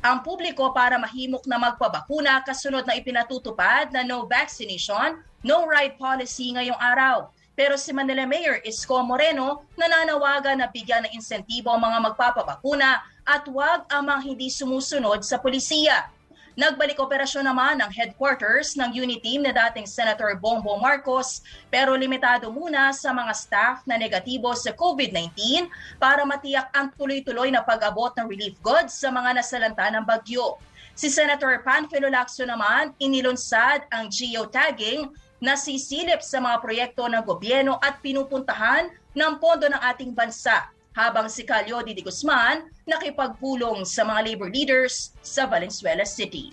ang 0.00 0.24
publiko 0.24 0.72
para 0.72 0.96
mahimok 0.96 1.44
na 1.44 1.60
magpabakuna 1.60 2.40
kasunod 2.40 2.88
na 2.88 2.96
ipinatutupad 2.96 3.92
na 3.92 4.00
no 4.00 4.24
vaccination, 4.24 5.20
no 5.44 5.68
ride 5.68 6.00
policy 6.00 6.56
ngayong 6.56 6.80
araw. 6.80 7.28
Pero 7.52 7.76
si 7.76 7.92
Manila 7.92 8.24
Mayor 8.24 8.64
Isko 8.64 9.04
Moreno 9.04 9.68
nananawagan 9.76 10.64
na 10.64 10.72
bigyan 10.72 11.04
ng 11.04 11.12
insentibo 11.12 11.68
ang 11.68 11.84
mga 11.84 11.98
magpapabakuna 12.08 13.04
at 13.28 13.44
huwag 13.44 13.84
ang 13.92 14.08
mga 14.08 14.20
hindi 14.24 14.48
sumusunod 14.48 15.20
sa 15.20 15.36
polisiya. 15.36 16.08
Nagbalik 16.60 17.00
operasyon 17.00 17.48
naman 17.48 17.80
ang 17.80 17.88
headquarters 17.88 18.76
ng 18.76 18.92
unit 18.92 19.24
team 19.24 19.40
na 19.40 19.48
dating 19.48 19.88
Senator 19.88 20.36
Bongbong 20.36 20.76
Marcos 20.76 21.40
pero 21.72 21.96
limitado 21.96 22.52
muna 22.52 22.92
sa 22.92 23.16
mga 23.16 23.32
staff 23.32 23.76
na 23.88 23.96
negatibo 23.96 24.52
sa 24.52 24.68
COVID-19 24.76 25.72
para 25.96 26.20
matiyak 26.28 26.68
ang 26.76 26.92
tuloy-tuloy 26.92 27.48
na 27.48 27.64
pag-abot 27.64 28.12
ng 28.12 28.28
relief 28.28 28.60
goods 28.60 28.92
sa 28.92 29.08
mga 29.08 29.40
nasalanta 29.40 29.88
ng 29.88 30.04
bagyo. 30.04 30.60
Si 30.92 31.08
Senator 31.08 31.64
Panfilo 31.64 32.12
Lacson 32.12 32.52
naman 32.52 32.92
inilunsad 33.00 33.88
ang 33.88 34.12
geotagging 34.12 35.08
na 35.40 35.56
sisilip 35.56 36.20
sa 36.20 36.44
mga 36.44 36.60
proyekto 36.60 37.08
ng 37.08 37.24
gobyerno 37.24 37.80
at 37.80 38.04
pinupuntahan 38.04 38.92
ng 39.16 39.32
pondo 39.40 39.64
ng 39.64 39.80
ating 39.80 40.12
bansa 40.12 40.68
habang 40.94 41.30
si 41.30 41.46
Calio 41.46 41.82
Didi 41.82 42.02
Guzman 42.02 42.66
nakipagpulong 42.86 43.86
sa 43.86 44.02
mga 44.02 44.20
labor 44.26 44.50
leaders 44.50 45.14
sa 45.22 45.46
Valenzuela 45.46 46.02
City. 46.02 46.50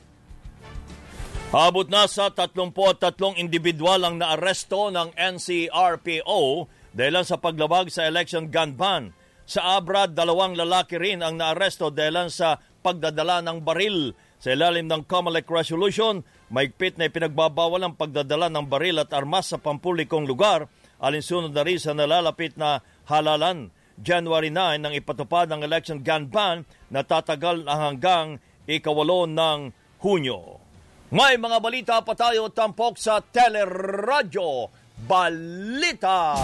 Abot 1.48 1.88
na 1.88 2.12
sa 2.12 2.27
33 2.27 3.39
individual 3.39 4.03
ang 4.03 4.20
naaresto 4.20 4.91
ng 4.91 5.15
NCRPO 5.15 6.67
dahil 6.91 7.15
sa 7.24 7.39
paglabag 7.39 7.88
sa 7.88 8.03
election 8.03 8.51
gun 8.51 8.75
ban. 8.75 9.15
Sa 9.48 9.79
Abra, 9.79 10.12
dalawang 10.12 10.60
lalaki 10.60 11.00
rin 11.00 11.24
ang 11.24 11.39
naaresto 11.39 11.88
dahil 11.88 12.27
sa 12.27 12.60
pagdadala 12.84 13.39
ng 13.48 13.63
baril. 13.63 14.12
Sa 14.44 14.51
ilalim 14.51 14.91
ng 14.91 15.08
COMELEC 15.08 15.48
resolution, 15.48 16.20
maigpit 16.51 17.00
na 17.00 17.08
ipinagbabawal 17.08 17.79
ang 17.79 17.96
pagdadala 17.96 18.51
ng 18.51 18.67
baril 18.67 19.00
at 19.00 19.15
armas 19.15 19.48
sa 19.48 19.58
pampulikong 19.58 20.27
lugar 20.27 20.67
alinsunod 21.00 21.56
na 21.56 21.63
rin 21.63 21.79
sa 21.79 21.96
nalalapit 21.96 22.60
na 22.60 22.84
halalan. 23.08 23.72
January 23.98 24.54
9 24.54 24.77
nang 24.77 24.94
ipatupad 24.94 25.50
ang 25.50 25.66
election 25.66 26.06
gun 26.06 26.30
ban 26.30 26.62
na 26.94 27.01
tatagal 27.01 27.66
hanggang 27.66 28.38
ikawalo 28.70 29.25
ng 29.25 29.74
Hunyo. 30.06 30.62
May 31.10 31.39
mga 31.39 31.58
balita 31.58 31.96
pa 32.06 32.13
tayo 32.13 32.54
tampok 32.54 33.01
sa 33.01 33.18
Teleradyo 33.24 34.70
Balita. 35.08 36.38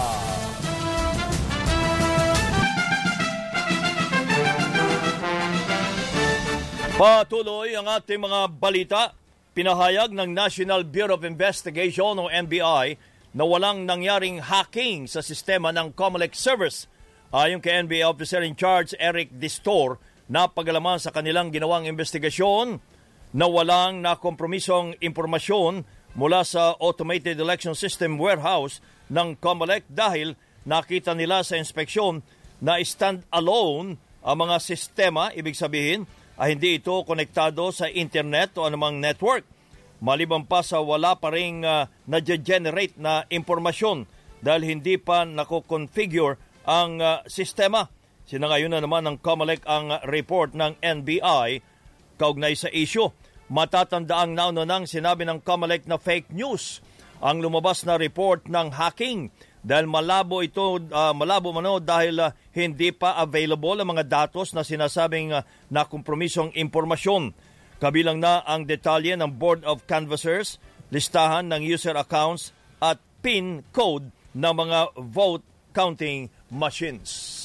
Patuloy 6.93 7.74
ang 7.74 7.89
ating 7.89 8.22
mga 8.22 8.39
balita. 8.53 9.01
Pinahayag 9.53 10.13
ng 10.13 10.29
National 10.33 10.81
Bureau 10.86 11.17
of 11.17 11.25
Investigation 11.25 12.17
o 12.17 12.29
NBI 12.29 12.98
na 13.33 13.43
walang 13.45 13.86
nangyaring 13.86 14.41
hacking 14.41 15.05
sa 15.05 15.22
sistema 15.22 15.69
ng 15.74 15.93
Comelec 15.93 16.38
servers. 16.38 16.86
Ayon 17.33 17.65
kay 17.65 17.81
NBI 17.81 18.05
Officer 18.05 18.45
in 18.45 18.53
Charge 18.53 18.93
Eric 19.01 19.33
Distor, 19.41 19.97
napagalaman 20.29 21.01
sa 21.01 21.09
kanilang 21.09 21.49
ginawang 21.49 21.89
investigasyon 21.89 22.77
na 23.33 23.49
walang 23.49 24.05
nakompromisong 24.05 25.01
impormasyon 25.01 25.81
mula 26.13 26.45
sa 26.45 26.77
Automated 26.77 27.41
Election 27.41 27.73
System 27.73 28.21
Warehouse 28.21 28.85
ng 29.09 29.33
Comelec 29.41 29.81
dahil 29.89 30.37
nakita 30.69 31.17
nila 31.17 31.41
sa 31.41 31.57
inspeksyon 31.57 32.21
na 32.61 32.77
stand-alone 32.77 33.97
ang 34.21 34.37
mga 34.37 34.61
sistema, 34.61 35.33
ibig 35.33 35.57
sabihin 35.57 36.05
ay 36.37 36.53
hindi 36.53 36.77
ito 36.77 37.01
konektado 37.01 37.73
sa 37.73 37.89
internet 37.89 38.61
o 38.61 38.69
anumang 38.69 39.01
network. 39.01 39.41
Maliban 40.05 40.45
pa 40.45 40.61
sa 40.61 40.85
wala 40.85 41.17
pa 41.17 41.33
rin 41.33 41.65
uh, 41.65 41.89
na-generate 42.05 42.93
na 43.01 43.25
impormasyon 43.25 44.05
dahil 44.37 44.77
hindi 44.77 45.01
pa 45.01 45.25
nako-configure 45.25 46.52
ang 46.63 47.00
uh, 47.00 47.24
sistema. 47.27 47.88
Sinangayon 48.24 48.72
na 48.72 48.79
naman 48.79 49.03
ng 49.03 49.17
COMELEC 49.20 49.67
ang 49.67 50.00
report 50.08 50.55
ng 50.55 50.79
NBI 50.79 51.60
kaugnay 52.15 52.55
sa 52.55 52.72
issue. 52.72 53.12
Matatandaang 53.51 54.32
nauna 54.32 54.63
nang 54.63 54.88
sinabi 54.88 55.27
ng 55.27 55.43
COMELEC 55.43 55.86
na 55.86 56.00
fake 56.00 56.32
news 56.32 56.79
ang 57.24 57.39
lumabas 57.39 57.88
na 57.88 57.96
report 57.96 58.48
ng 58.51 58.75
hacking 58.75 59.32
dahil 59.63 59.88
malabo 59.88 60.43
ito 60.43 60.75
uh, 60.75 61.15
malabo 61.15 61.55
mano 61.55 61.79
dahil 61.79 62.20
uh, 62.20 62.36
hindi 62.51 62.91
pa 62.91 63.15
available 63.24 63.79
ang 63.79 63.96
mga 63.96 64.05
datos 64.12 64.51
na 64.51 64.67
sinasabing 64.67 65.32
uh, 65.32 65.39
na 65.72 65.88
kompromisong 65.88 66.51
impormasyon. 66.51 67.32
Kabilang 67.79 68.20
na 68.20 68.43
ang 68.43 68.67
detalye 68.67 69.15
ng 69.15 69.39
Board 69.39 69.63
of 69.63 69.88
Canvassers, 69.88 70.60
listahan 70.91 71.48
ng 71.51 71.63
user 71.63 71.96
accounts 71.96 72.51
at 72.84 73.00
PIN 73.24 73.63
code 73.72 74.12
ng 74.36 74.53
mga 74.55 75.00
vote 75.12 75.43
counting 75.72 76.27
machines. 76.53 77.41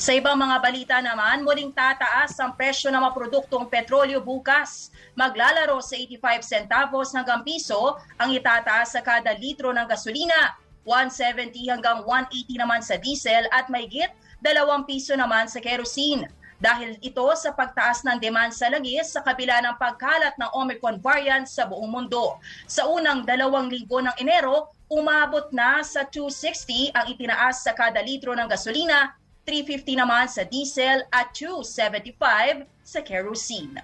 Sa 0.00 0.16
ibang 0.16 0.34
mga 0.34 0.56
balita 0.64 0.96
naman, 0.98 1.44
muling 1.44 1.70
tataas 1.76 2.32
ang 2.40 2.56
presyo 2.56 2.88
ng 2.88 3.04
mga 3.04 3.14
produktong 3.14 3.68
petrolyo 3.68 4.24
bukas. 4.24 4.88
Maglalaro 5.12 5.76
sa 5.84 5.92
85 5.92 6.40
centavos 6.40 7.12
hanggang 7.12 7.44
piso 7.44 8.00
ang 8.16 8.32
itataas 8.32 8.96
sa 8.96 9.04
kada 9.04 9.36
litro 9.36 9.70
ng 9.76 9.84
gasolina 9.84 10.56
170 10.88 11.68
hanggang 11.68 12.00
180 12.08 12.56
naman 12.56 12.80
sa 12.80 12.96
diesel 12.96 13.44
at 13.52 13.68
may 13.68 13.84
git 13.84 14.08
2 14.40 14.88
piso 14.88 15.12
naman 15.12 15.44
sa 15.46 15.60
kerosene. 15.60 16.28
Dahil 16.60 17.00
ito 17.00 17.24
sa 17.40 17.56
pagtaas 17.56 18.04
ng 18.04 18.20
demand 18.20 18.52
sa 18.52 18.68
langis 18.68 19.16
sa 19.16 19.24
kabila 19.24 19.64
ng 19.64 19.80
pagkalat 19.80 20.36
ng 20.36 20.50
Omicron 20.52 21.00
variant 21.00 21.48
sa 21.48 21.64
buong 21.64 21.88
mundo. 21.88 22.36
Sa 22.68 22.84
unang 22.84 23.24
dalawang 23.24 23.72
linggo 23.72 24.04
ng 24.04 24.12
Enero, 24.20 24.68
umabot 24.90 25.46
na 25.54 25.86
sa 25.86 26.02
260 26.02 26.90
ang 26.90 27.06
itinaas 27.06 27.62
sa 27.62 27.78
kada 27.78 28.02
litro 28.02 28.34
ng 28.34 28.50
gasolina, 28.50 29.14
350 29.46 30.02
naman 30.02 30.26
sa 30.26 30.42
diesel 30.42 31.06
at 31.14 31.30
275 31.32 32.66
sa 32.82 33.00
kerosene. 33.06 33.78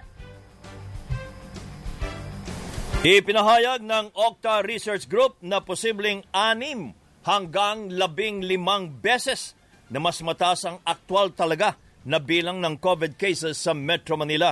Ipinahayag 3.07 3.87
ng 3.87 4.11
Okta 4.11 4.59
Research 4.67 5.07
Group 5.07 5.39
na 5.39 5.63
posibleng 5.63 6.27
anim 6.35 6.91
hanggang 7.23 7.87
labing 7.87 8.43
limang 8.43 8.91
beses 8.99 9.55
na 9.87 10.03
mas 10.03 10.19
mataas 10.19 10.67
ang 10.67 10.77
aktwal 10.83 11.31
talaga 11.31 11.79
na 12.03 12.19
bilang 12.19 12.59
ng 12.59 12.75
COVID 12.75 13.15
cases 13.15 13.55
sa 13.55 13.71
Metro 13.71 14.19
Manila. 14.19 14.51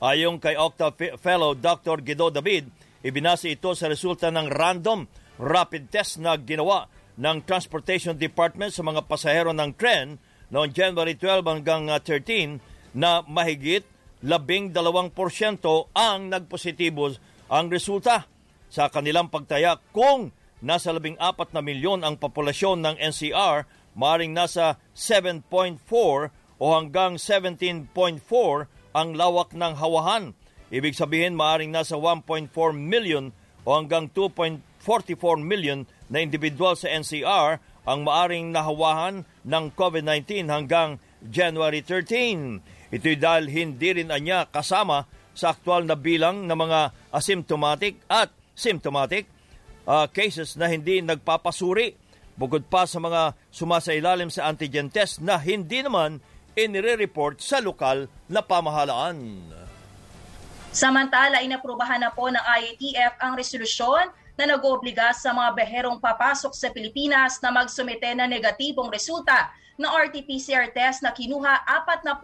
Ayon 0.00 0.40
kay 0.40 0.56
Okta 0.56 0.96
Fellow 1.20 1.52
Dr. 1.52 2.00
Guido 2.00 2.32
David, 2.32 2.72
ibinasa 3.04 3.52
ito 3.52 3.76
sa 3.76 3.84
resulta 3.84 4.32
ng 4.32 4.48
random 4.48 5.04
rapid 5.40 5.88
test 5.88 6.20
na 6.20 6.36
ginawa 6.36 6.86
ng 7.16 7.40
Transportation 7.48 8.14
Department 8.14 8.76
sa 8.76 8.84
mga 8.84 9.08
pasahero 9.08 9.56
ng 9.56 9.72
tren 9.72 10.20
noong 10.52 10.70
January 10.70 11.16
12 11.16 11.48
hanggang 11.48 11.88
13 11.88 12.04
uh, 12.04 12.60
na 12.92 13.24
mahigit 13.24 13.82
12% 14.20 14.76
ang 15.96 16.20
nagpositibo 16.28 17.16
ang 17.48 17.66
resulta 17.72 18.28
sa 18.68 18.92
kanilang 18.92 19.32
pagtaya 19.32 19.80
kung 19.96 20.30
nasa 20.60 20.92
14 20.92 21.16
na 21.56 21.64
milyon 21.64 22.04
ang 22.04 22.20
populasyon 22.20 22.84
ng 22.84 22.96
NCR, 23.00 23.64
maring 23.96 24.36
nasa 24.36 24.76
7.4 24.92 25.80
o 26.60 26.64
hanggang 26.76 27.16
17.4 27.16 27.88
ang 28.92 29.08
lawak 29.16 29.56
ng 29.56 29.72
hawahan. 29.80 30.36
Ibig 30.70 30.94
sabihin 30.94 31.34
maaring 31.34 31.72
nasa 31.72 31.96
1.4 31.96 32.52
million 32.76 33.32
o 33.64 33.68
hanggang 33.74 34.06
2.44 34.80 35.44
million 35.44 35.84
na 36.08 36.24
individual 36.24 36.74
sa 36.74 36.88
NCR 36.88 37.60
ang 37.84 38.00
maaring 38.04 38.52
nahawahan 38.52 39.24
ng 39.44 39.64
COVID-19 39.76 40.48
hanggang 40.48 41.00
January 41.24 41.84
13. 41.84 42.92
Ito'y 42.92 43.16
dahil 43.16 43.46
hindi 43.48 44.02
rin 44.02 44.10
anya 44.10 44.48
kasama 44.48 45.06
sa 45.36 45.54
aktual 45.54 45.86
na 45.86 45.94
bilang 45.94 46.44
ng 46.48 46.58
mga 46.58 46.80
asymptomatic 47.14 48.02
at 48.10 48.32
symptomatic 48.56 49.30
uh, 49.86 50.04
cases 50.10 50.58
na 50.58 50.68
hindi 50.68 51.00
nagpapasuri 51.00 51.96
bukod 52.36 52.66
pa 52.68 52.88
sa 52.88 52.98
mga 52.98 53.36
sumasailalim 53.52 54.32
sa 54.32 54.48
antigen 54.48 54.88
test 54.88 55.20
na 55.20 55.36
hindi 55.36 55.84
naman 55.84 56.24
inire-report 56.56 57.38
sa 57.40 57.62
lokal 57.62 58.10
na 58.26 58.40
pamahalaan. 58.42 59.44
Samantala, 60.70 61.42
inaprubahan 61.42 61.98
na 61.98 62.14
po 62.14 62.30
ng 62.30 62.40
IATF 62.40 63.18
ang 63.18 63.34
resolusyon 63.34 64.06
na 64.40 64.56
nag-oobliga 64.56 65.12
sa 65.12 65.36
mga 65.36 65.52
beherong 65.52 66.00
papasok 66.00 66.56
sa 66.56 66.72
Pilipinas 66.72 67.36
na 67.44 67.52
magsumite 67.52 68.16
na 68.16 68.24
negatibong 68.24 68.88
resulta 68.88 69.52
na 69.76 69.92
RT-PCR 69.92 70.72
test 70.72 71.04
na 71.04 71.12
kinuha 71.12 71.60
48 71.68 72.16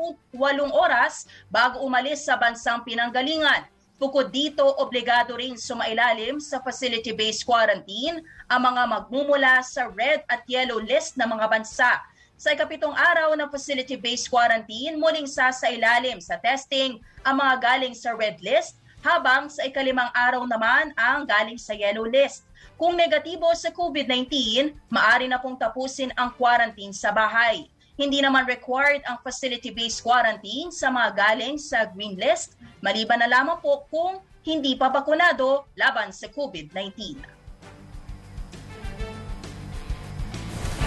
oras 0.72 1.28
bago 1.52 1.84
umalis 1.84 2.24
sa 2.24 2.40
bansang 2.40 2.80
pinanggalingan. 2.88 3.68
Bukod 4.00 4.32
dito, 4.32 4.64
obligado 4.80 5.36
rin 5.36 5.60
sumailalim 5.60 6.40
sa 6.40 6.56
facility-based 6.64 7.44
quarantine 7.44 8.24
ang 8.48 8.64
mga 8.64 8.82
magmumula 8.96 9.60
sa 9.60 9.92
red 9.92 10.24
at 10.32 10.40
yellow 10.48 10.80
list 10.80 11.20
ng 11.20 11.28
mga 11.28 11.52
bansa. 11.52 12.00
Sa 12.40 12.56
ikapitong 12.56 12.96
araw 12.96 13.36
ng 13.36 13.52
facility-based 13.52 14.32
quarantine, 14.32 14.96
muling 14.96 15.28
sasailalim 15.28 16.16
sa 16.24 16.40
testing 16.40 16.96
ang 17.28 17.44
mga 17.44 17.60
galing 17.60 17.92
sa 17.92 18.16
red 18.16 18.40
list 18.40 18.80
habang 19.06 19.46
sa 19.46 19.62
ikalimang 19.62 20.10
araw 20.10 20.42
naman 20.50 20.90
ang 20.98 21.22
galing 21.22 21.54
sa 21.54 21.78
yellow 21.78 22.02
list. 22.02 22.42
Kung 22.74 22.98
negatibo 22.98 23.46
sa 23.54 23.70
COVID-19, 23.70 24.74
maari 24.90 25.30
na 25.30 25.38
pong 25.38 25.54
tapusin 25.54 26.10
ang 26.18 26.34
quarantine 26.34 26.90
sa 26.90 27.14
bahay. 27.14 27.70
Hindi 27.94 28.18
naman 28.18 28.50
required 28.50 29.06
ang 29.06 29.22
facility-based 29.22 30.02
quarantine 30.02 30.74
sa 30.74 30.90
mga 30.90 31.14
galing 31.14 31.56
sa 31.56 31.86
green 31.86 32.18
list, 32.18 32.58
maliban 32.82 33.22
na 33.22 33.30
lamang 33.30 33.62
po 33.62 33.86
kung 33.88 34.18
hindi 34.42 34.74
pa 34.74 34.90
bakunado 34.90 35.70
laban 35.78 36.10
sa 36.10 36.26
COVID-19. 36.26 37.22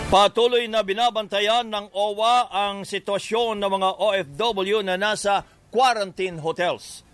Patuloy 0.09 0.65
na 0.69 0.81
binabantayan 0.81 1.69
ng 1.69 1.93
OWA 1.93 2.49
ang 2.49 2.81
sitwasyon 2.81 3.61
ng 3.61 3.71
mga 3.77 3.89
OFW 3.97 4.81
na 4.81 4.97
nasa 4.97 5.45
quarantine 5.69 6.41
hotels. 6.41 7.08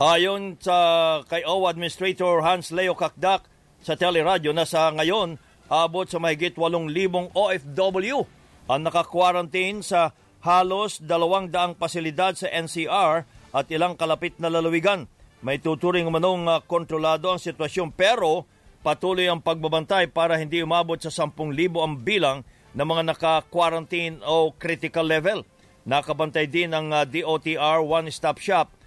Ayon 0.00 0.56
sa 0.56 1.20
kay 1.28 1.44
OWA 1.44 1.76
Administrator 1.76 2.40
Hans 2.40 2.72
Leo 2.72 2.96
Kakdak 2.96 3.44
sa 3.84 4.00
teleradyo 4.00 4.48
na 4.56 4.64
sa 4.64 4.88
ngayon, 4.96 5.36
abot 5.68 6.08
sa 6.08 6.16
mahigit 6.16 6.56
8,000 6.56 6.88
OFW 7.36 8.24
ang 8.64 8.80
naka-quarantine 8.80 9.84
sa 9.84 10.16
halos 10.40 11.04
dalawang 11.04 11.52
daang 11.52 11.76
pasilidad 11.76 12.32
sa 12.32 12.48
NCR 12.48 13.28
at 13.52 13.68
ilang 13.68 13.92
kalapit 13.92 14.40
na 14.40 14.48
lalawigan. 14.48 15.04
May 15.44 15.60
tuturing 15.60 16.08
manong 16.08 16.48
uh, 16.48 16.64
kontrolado 16.64 17.28
ang 17.28 17.36
sitwasyon 17.36 17.92
pero 17.92 18.48
patuloy 18.80 19.28
ang 19.28 19.44
pagbabantay 19.44 20.08
para 20.08 20.40
hindi 20.40 20.64
umabot 20.64 20.96
sa 20.96 21.12
10,000 21.12 21.52
ang 21.76 22.00
bilang 22.00 22.40
ng 22.72 22.86
mga 22.88 23.04
naka-quarantine 23.04 24.24
o 24.24 24.48
critical 24.56 25.04
level. 25.04 25.44
Nakabantay 25.84 26.48
din 26.48 26.72
ang 26.72 26.88
uh, 26.88 27.04
DOTR 27.04 27.84
one-stop 27.84 28.40
shop 28.40 28.79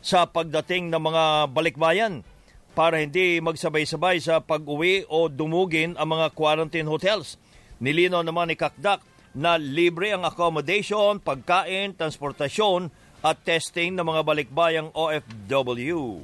sa 0.00 0.24
pagdating 0.24 0.88
ng 0.88 1.00
mga 1.00 1.24
balikbayan 1.52 2.24
para 2.72 3.00
hindi 3.00 3.40
magsabay-sabay 3.44 4.20
sa 4.20 4.40
pag-uwi 4.40 5.04
o 5.08 5.28
dumugin 5.28 5.96
ang 6.00 6.16
mga 6.16 6.32
quarantine 6.32 6.88
hotels. 6.88 7.36
Nilino 7.80 8.20
naman 8.24 8.52
ni 8.52 8.56
Kakdak 8.56 9.04
na 9.36 9.60
libre 9.60 10.10
ang 10.10 10.26
accommodation, 10.26 11.22
pagkain, 11.22 11.94
transportasyon 11.94 12.90
at 13.20 13.36
testing 13.44 13.94
ng 13.94 14.04
mga 14.04 14.22
balikbayang 14.24 14.88
OFW. 14.96 16.20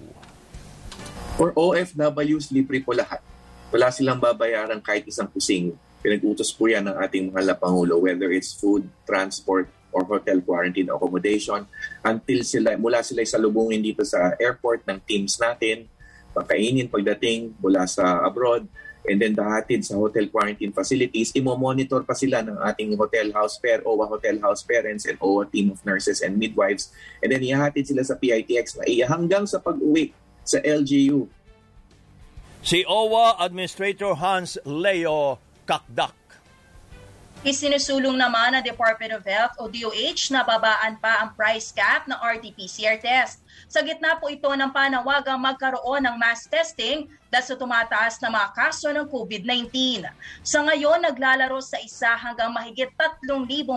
For 1.37 1.53
OFWs, 1.53 2.49
libre 2.49 2.81
po 2.81 2.97
lahat. 2.97 3.21
Wala 3.69 3.93
silang 3.93 4.17
babayaran 4.17 4.81
kahit 4.81 5.05
isang 5.05 5.29
kusing. 5.29 5.77
Pinag-utos 6.01 6.49
po 6.55 6.71
yan 6.71 6.89
ng 6.89 6.97
ating 6.97 7.29
mga 7.29 7.53
lapangulo, 7.53 8.01
whether 8.01 8.33
it's 8.33 8.57
food, 8.57 8.89
transport, 9.05 9.69
or 9.93 10.05
hotel 10.05 10.41
quarantine 10.43 10.91
accommodation 10.91 11.65
until 12.03 12.39
sila 12.43 12.75
mula 12.79 13.03
sila 13.03 13.23
salubungin 13.27 13.83
dito 13.83 14.03
sa 14.03 14.35
airport 14.39 14.85
ng 14.87 14.99
teams 15.05 15.39
natin 15.39 15.87
pakainin 16.37 16.91
pagdating 16.91 17.57
mula 17.59 17.89
sa 17.89 18.23
abroad 18.25 18.69
and 19.07 19.23
then 19.23 19.33
dahatid 19.33 19.87
sa 19.87 19.95
hotel 19.95 20.27
quarantine 20.27 20.75
facilities. 20.75 21.31
Imo-monitor 21.39 22.03
pa 22.03 22.13
sila 22.13 22.43
ng 22.43 22.59
ating 22.59 22.99
hotel 22.99 23.31
house 23.31 23.57
pair 23.63 23.79
OWA 23.87 24.11
hotel 24.11 24.37
house 24.43 24.67
parents 24.67 25.07
and 25.07 25.15
OWA 25.23 25.47
team 25.47 25.71
of 25.71 25.79
nurses 25.87 26.27
and 26.27 26.35
midwives. 26.35 26.91
And 27.23 27.31
then 27.31 27.41
ihahatid 27.41 27.87
sila 27.87 28.03
sa 28.03 28.19
PITX 28.19 28.83
na 28.83 28.85
hanggang 29.07 29.47
sa 29.47 29.63
pag-uwi 29.63 30.11
sa 30.43 30.59
LGU 30.59 31.31
Si 32.67 32.83
OWA 32.83 33.39
Administrator 33.39 34.19
Hans 34.19 34.59
Leo 34.67 35.39
Kakdak. 35.71 36.26
Isinusulong 37.45 38.17
naman 38.17 38.57
ng 38.57 38.65
Department 38.65 39.13
of 39.13 39.21
Health 39.29 39.61
o 39.61 39.69
DOH 39.69 40.33
na 40.33 40.41
babaan 40.41 40.97
pa 40.97 41.21
ang 41.21 41.37
price 41.37 41.69
cap 41.69 42.09
ng 42.09 42.17
RT-PCR 42.17 42.97
test. 42.97 43.45
Sa 43.69 43.85
gitna 43.85 44.17
po 44.17 44.33
ito 44.33 44.49
ng 44.49 44.73
panawagang 44.73 45.37
magkaroon 45.37 46.09
ng 46.09 46.17
mass 46.17 46.49
testing 46.49 47.05
dahil 47.29 47.45
sa 47.45 47.59
tumataas 47.61 48.17
na 48.25 48.33
mga 48.33 48.49
kaso 48.57 48.89
ng 48.89 49.05
COVID-19. 49.13 49.69
Sa 50.41 50.65
ngayon, 50.65 51.05
naglalaro 51.05 51.61
sa 51.61 51.77
isa 51.85 52.17
hanggang 52.17 52.57
mahigit 52.57 52.89
3,000 52.97 53.29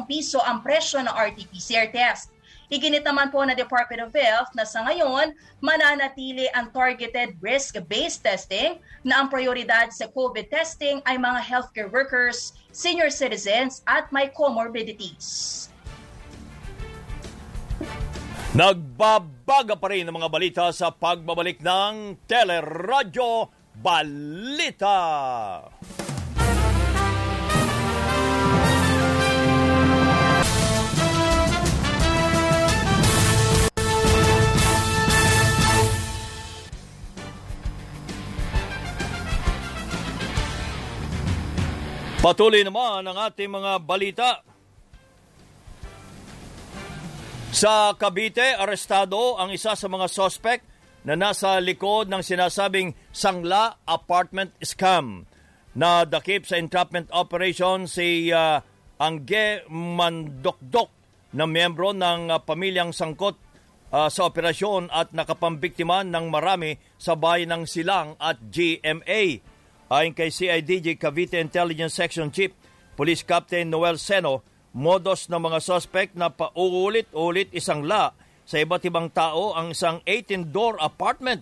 piso 0.07 0.39
ang 0.39 0.63
presyo 0.63 1.03
ng 1.03 1.11
RT-PCR 1.11 1.91
test. 1.91 2.31
Iginit 2.69 3.01
naman 3.01 3.33
po 3.33 3.41
na 3.41 3.57
Department 3.57 4.05
of 4.05 4.13
Health 4.13 4.53
na 4.53 4.61
sa 4.61 4.85
ngayon, 4.85 5.33
mananatili 5.57 6.45
ang 6.53 6.69
targeted 6.69 7.33
risk-based 7.41 8.21
testing 8.21 8.77
na 9.01 9.25
ang 9.25 9.27
prioridad 9.33 9.89
sa 9.89 10.05
COVID 10.13 10.53
testing 10.53 11.01
ay 11.09 11.17
mga 11.17 11.41
healthcare 11.41 11.89
workers, 11.89 12.53
senior 12.69 13.09
citizens 13.09 13.81
at 13.89 14.05
may 14.13 14.29
comorbidities. 14.29 15.65
Nagbabaga 18.53 19.73
pa 19.73 19.89
rin 19.89 20.05
ang 20.05 20.21
mga 20.21 20.29
balita 20.29 20.65
sa 20.69 20.93
pagbabalik 20.93 21.65
ng 21.65 22.21
Teleradyo 22.29 23.49
Balita. 23.81 25.01
Patuloy 42.19 42.67
naman 42.67 43.07
ang 43.07 43.15
ating 43.15 43.47
mga 43.47 43.79
balita. 43.79 44.43
Sa 47.55 47.95
Cavite, 47.95 48.59
arestado 48.59 49.39
ang 49.39 49.55
isa 49.55 49.71
sa 49.71 49.87
mga 49.87 50.11
suspect 50.11 50.67
na 51.07 51.15
nasa 51.15 51.55
likod 51.63 52.11
ng 52.11 52.19
sinasabing 52.19 52.91
Sangla 53.15 53.79
Apartment 53.87 54.51
Scam 54.59 55.23
na 55.79 56.03
dakip 56.03 56.43
sa 56.43 56.59
entrapment 56.59 57.07
operation 57.15 57.87
si 57.87 58.27
uh, 58.35 58.59
Angge 58.99 59.63
Mandokdok 59.71 60.91
na 61.39 61.47
miyembro 61.47 61.95
ng 61.95 62.35
uh, 62.35 62.43
pamilyang 62.43 62.91
sangkot 62.91 63.39
uh, 63.95 64.11
sa 64.11 64.27
operasyon 64.27 64.91
at 64.91 65.15
nakapambiktima 65.15 66.03
ng 66.03 66.27
marami 66.27 66.75
sa 66.99 67.15
bayan 67.15 67.55
ng 67.55 67.63
Silang 67.63 68.19
at 68.19 68.43
GMA. 68.43 69.55
Ayon 69.89 70.13
kay 70.13 70.29
CIDG 70.29 71.01
Cavite 71.01 71.41
Intelligence 71.41 71.97
Section 71.97 72.29
Chief, 72.29 72.53
Police 72.93 73.25
Captain 73.25 73.65
Noel 73.65 73.97
Seno, 73.97 74.45
modos 74.69 75.25
ng 75.33 75.41
mga 75.41 75.59
suspect 75.65 76.13
na 76.13 76.29
paulit-ulit 76.29 77.49
isang 77.57 77.81
la 77.81 78.13
sa 78.45 78.61
iba't 78.61 78.85
ibang 78.85 79.09
tao 79.09 79.57
ang 79.57 79.73
isang 79.73 79.97
18-door 80.05 80.77
apartment. 80.77 81.41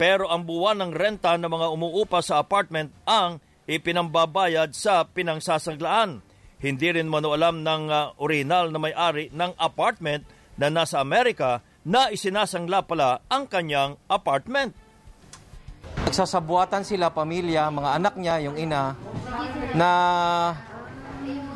Pero 0.00 0.32
ang 0.32 0.48
buwan 0.48 0.80
ng 0.80 0.92
renta 0.96 1.36
ng 1.36 1.52
mga 1.52 1.68
umuupa 1.68 2.24
sa 2.24 2.40
apartment 2.40 2.88
ang 3.04 3.44
ipinambabayad 3.68 4.72
sa 4.72 5.04
pinangsasaglaan. 5.04 6.24
Hindi 6.64 6.96
rin 6.96 7.12
mano 7.12 7.36
alam 7.36 7.60
ng 7.60 7.92
uh, 7.92 8.16
original 8.16 8.72
na 8.72 8.80
may-ari 8.80 9.28
ng 9.36 9.52
apartment 9.60 10.24
na 10.56 10.72
nasa 10.72 10.96
Amerika 10.96 11.60
na 11.84 12.08
isinasangla 12.08 12.88
pala 12.88 13.20
ang 13.28 13.44
kanyang 13.44 14.00
apartment. 14.08 14.72
Nagsasabuatan 16.12 16.84
sila, 16.84 17.08
pamilya, 17.08 17.72
mga 17.72 17.90
anak 17.96 18.14
niya, 18.20 18.36
yung 18.44 18.60
ina, 18.60 18.92
na 19.72 19.90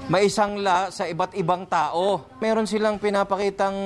maisangla 0.08 0.88
sa 0.88 1.04
iba't 1.04 1.36
ibang 1.36 1.68
tao. 1.68 2.24
Meron 2.40 2.64
silang 2.64 2.96
pinapakitang 2.96 3.76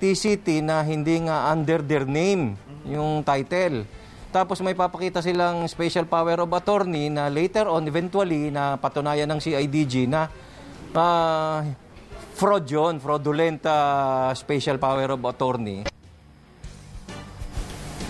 TCT 0.00 0.64
na 0.64 0.80
hindi 0.80 1.20
nga 1.28 1.52
under 1.52 1.84
their 1.84 2.08
name, 2.08 2.56
yung 2.88 3.20
title. 3.20 3.84
Tapos 4.32 4.64
may 4.64 4.72
papakita 4.72 5.20
silang 5.20 5.68
special 5.68 6.08
power 6.08 6.40
of 6.40 6.56
attorney 6.56 7.12
na 7.12 7.28
later 7.28 7.68
on, 7.68 7.84
eventually, 7.84 8.48
na 8.48 8.80
patunayan 8.80 9.28
ng 9.28 9.44
CIDG 9.44 10.08
na 10.08 10.24
uh, 10.96 11.68
fraud 12.32 12.64
yun, 12.64 12.96
fraudulent 12.96 13.60
uh, 13.68 14.32
special 14.32 14.80
power 14.80 15.12
of 15.12 15.20
attorney. 15.28 15.97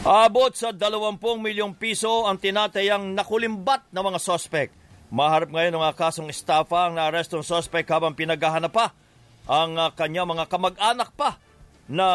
Abot 0.09 0.49
sa 0.57 0.73
20 0.73 1.21
milyong 1.21 1.77
piso 1.77 2.25
ang 2.25 2.41
tinatayang 2.41 3.13
nakulimbat 3.13 3.93
ng 3.93 4.01
mga 4.01 4.17
sospek. 4.17 4.73
Maharap 5.13 5.53
ngayon 5.53 5.77
ng 5.77 5.85
mga 5.85 6.01
kasong 6.01 6.33
estafa 6.33 6.89
ang 6.89 6.97
naarestong 6.97 7.45
sospek 7.45 7.85
habang 7.93 8.17
pinaghahanap 8.17 8.73
pa 8.73 8.97
ang 9.45 9.77
uh, 9.77 9.93
kanya 9.93 10.25
mga 10.25 10.49
kamag-anak 10.49 11.13
pa 11.13 11.37
na 11.85 12.09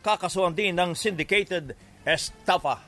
kakasuhan 0.00 0.56
din 0.56 0.72
ng 0.72 0.96
syndicated 0.96 1.76
estafa. 2.08 2.80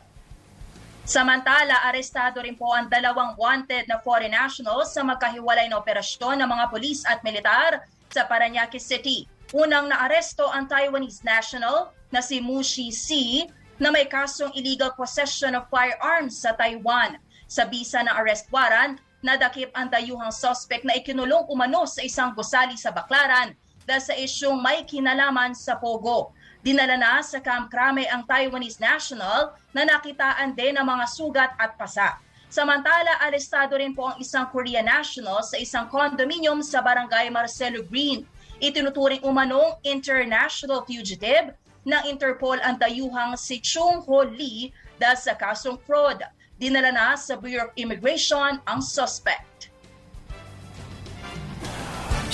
Samantala, 1.05 1.85
arestado 1.93 2.41
rin 2.41 2.57
po 2.57 2.73
ang 2.73 2.89
dalawang 2.89 3.37
wanted 3.37 3.85
na 3.85 4.01
foreign 4.01 4.33
nationals 4.33 4.89
sa 4.89 5.05
magkahiwalay 5.05 5.69
na 5.69 5.85
operasyon 5.85 6.41
ng 6.41 6.49
mga 6.49 6.65
pulis 6.73 7.05
at 7.05 7.21
militar 7.21 7.85
sa 8.09 8.25
Paranaque 8.25 8.81
City. 8.81 9.29
Unang 9.53 9.93
naaresto 9.93 10.49
ang 10.49 10.65
Taiwanese 10.65 11.21
national 11.29 11.93
na 12.09 12.25
si 12.25 12.41
Mushi 12.41 12.89
Si 12.89 13.45
na 13.77 13.93
may 13.93 14.09
kasong 14.09 14.53
illegal 14.57 14.93
possession 14.97 15.53
of 15.53 15.69
firearms 15.69 16.41
sa 16.41 16.57
Taiwan. 16.57 17.21
Sa 17.47 17.69
bisa 17.69 18.03
ng 18.03 18.17
arrest 18.17 18.49
warrant, 18.49 18.99
nadakip 19.21 19.71
ang 19.77 19.93
dayuhang 19.93 20.33
suspect 20.33 20.83
na 20.83 20.97
ikinulong 20.97 21.47
umano 21.47 21.85
sa 21.85 22.03
isang 22.03 22.33
gusali 22.33 22.75
sa 22.75 22.91
Baklaran 22.91 23.55
dahil 23.87 24.03
sa 24.03 24.15
isyong 24.19 24.59
may 24.59 24.83
kinalaman 24.83 25.55
sa 25.55 25.79
Pogo. 25.79 26.35
Dinala 26.67 26.99
na 26.99 27.23
sa 27.23 27.39
Camp 27.39 27.71
Krame 27.71 28.11
ang 28.11 28.27
Taiwanese 28.27 28.83
national 28.83 29.55
na 29.71 29.87
nakitaan 29.87 30.59
din 30.59 30.75
ng 30.75 30.83
mga 30.83 31.07
sugat 31.07 31.55
at 31.55 31.79
pasa. 31.79 32.19
Samantala, 32.51 33.23
arestado 33.23 33.79
rin 33.79 33.95
po 33.95 34.11
ang 34.11 34.19
isang 34.19 34.51
Korean 34.51 34.87
national 34.87 35.47
sa 35.47 35.55
isang 35.59 35.87
condominium 35.87 36.63
sa 36.67 36.83
barangay 36.83 37.31
Marcelo 37.31 37.87
Green. 37.87 38.27
Itinuturing 38.59 39.23
umanong 39.23 39.79
international 39.85 40.83
fugitive 40.89 41.53
ng 41.87 42.03
Interpol 42.11 42.59
ang 42.61 42.83
dayuhang 42.83 43.39
si 43.39 43.63
Chung 43.63 44.03
Ho 44.11 44.27
Lee 44.27 44.75
dahil 44.99 45.17
sa 45.17 45.39
kasong 45.39 45.79
fraud. 45.87 46.19
Dinala 46.59 46.91
na 46.91 47.15
sa 47.15 47.39
Bureau 47.39 47.71
of 47.71 47.77
Immigration 47.79 48.59
ang 48.67 48.81
suspect. 48.83 49.71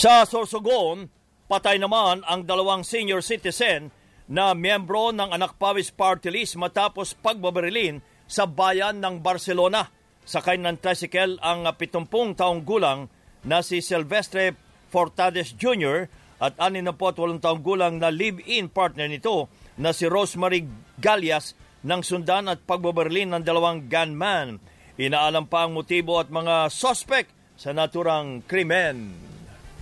Sa 0.00 0.24
Sorsogon, 0.24 1.12
patay 1.46 1.76
naman 1.76 2.24
ang 2.24 2.48
dalawang 2.48 2.80
senior 2.80 3.20
citizen 3.20 3.92
na 4.30 4.56
miyembro 4.56 5.12
ng 5.12 5.36
Anak 5.36 5.60
Pawis 5.60 5.92
Party 5.92 6.32
List 6.32 6.56
matapos 6.56 7.12
pagbabarilin 7.12 8.00
sa 8.24 8.48
bayan 8.48 9.04
ng 9.04 9.20
Barcelona. 9.20 9.92
Sakay 10.24 10.56
ng 10.56 10.80
tricycle 10.80 11.36
ang 11.44 11.68
70 11.68 12.38
taong 12.38 12.62
gulang 12.64 13.10
na 13.44 13.60
si 13.60 13.82
Silvestre 13.84 14.56
Fortades 14.88 15.52
Jr 15.58 16.21
at 16.42 16.58
68 16.58 17.38
taong 17.38 17.62
gulang 17.62 18.02
na 18.02 18.10
live-in 18.10 18.66
partner 18.66 19.06
nito 19.06 19.46
na 19.78 19.94
si 19.94 20.10
Rosemary 20.10 20.66
Galias 20.98 21.54
ng 21.86 22.02
sundan 22.02 22.50
at 22.50 22.66
pagbabarlin 22.66 23.30
ng 23.30 23.42
dalawang 23.46 23.86
gunman. 23.86 24.58
Inaalam 24.98 25.46
pa 25.46 25.70
ang 25.70 25.78
motibo 25.78 26.18
at 26.18 26.34
mga 26.34 26.66
sospek 26.66 27.30
sa 27.54 27.70
naturang 27.70 28.42
krimen. 28.42 29.14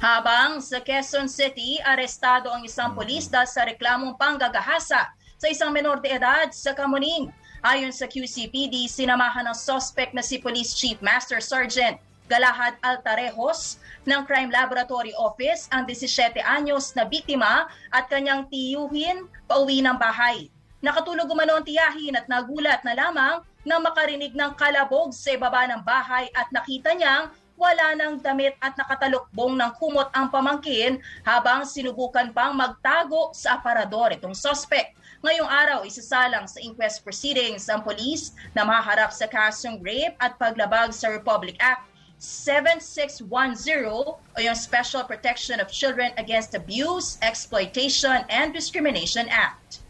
Habang 0.04 0.60
sa 0.60 0.84
Quezon 0.84 1.28
City, 1.28 1.80
arestado 1.80 2.52
ang 2.52 2.64
isang 2.64 2.92
polis 2.92 3.28
dahil 3.28 3.48
sa 3.48 3.64
reklamong 3.64 4.16
panggagahasa 4.20 5.12
sa 5.40 5.46
isang 5.48 5.72
menor 5.72 6.04
de 6.04 6.12
edad 6.12 6.48
sa 6.52 6.76
Kamuning. 6.76 7.32
Ayon 7.60 7.92
sa 7.92 8.08
QCPD, 8.08 8.88
sinamahan 8.88 9.44
ng 9.48 9.56
suspect 9.56 10.16
na 10.16 10.24
si 10.24 10.40
Police 10.40 10.72
Chief 10.72 10.96
Master 11.04 11.40
Sergeant 11.44 12.00
Galahad 12.30 12.78
Altarejos 12.78 13.82
ng 14.06 14.22
Crime 14.22 14.54
Laboratory 14.54 15.10
Office 15.18 15.66
ang 15.74 15.82
17 15.82 16.38
anyos 16.38 16.94
na 16.94 17.02
biktima 17.02 17.66
at 17.90 18.06
kanyang 18.06 18.46
tiyuhin 18.46 19.26
pauwi 19.50 19.82
ng 19.82 19.98
bahay. 19.98 20.46
Nakatulog 20.78 21.26
umano 21.26 21.58
ang 21.58 21.66
tiyahin 21.66 22.14
at 22.14 22.30
nagulat 22.30 22.86
na 22.86 22.94
lamang 22.94 23.42
na 23.66 23.82
makarinig 23.82 24.32
ng 24.32 24.54
kalabog 24.54 25.10
sa 25.10 25.34
ibaba 25.34 25.66
ng 25.68 25.82
bahay 25.82 26.30
at 26.32 26.48
nakita 26.54 26.94
niyang 26.94 27.28
wala 27.60 27.92
ng 27.92 28.24
damit 28.24 28.56
at 28.64 28.72
nakatalukbong 28.72 29.60
ng 29.60 29.72
kumot 29.76 30.08
ang 30.16 30.32
pamangkin 30.32 30.96
habang 31.28 31.68
sinubukan 31.68 32.32
pang 32.32 32.56
magtago 32.56 33.36
sa 33.36 33.60
aparador 33.60 34.16
itong 34.16 34.32
suspect. 34.32 34.96
Ngayong 35.20 35.50
araw, 35.52 35.78
isasalang 35.84 36.48
sa 36.48 36.56
inquest 36.64 37.04
proceedings 37.04 37.68
ang 37.68 37.84
polis 37.84 38.32
na 38.56 38.64
maharap 38.64 39.12
sa 39.12 39.28
kasong 39.28 39.76
rape 39.84 40.16
at 40.16 40.40
paglabag 40.40 40.96
sa 40.96 41.12
Republic 41.12 41.60
Act 41.60 41.89
7610 42.20 43.88
o 43.88 44.36
yung 44.36 44.52
Special 44.52 45.08
Protection 45.08 45.56
of 45.56 45.72
Children 45.72 46.12
Against 46.20 46.52
Abuse, 46.52 47.16
Exploitation, 47.24 48.28
and 48.28 48.52
Discrimination 48.52 49.24
Act. 49.32 49.80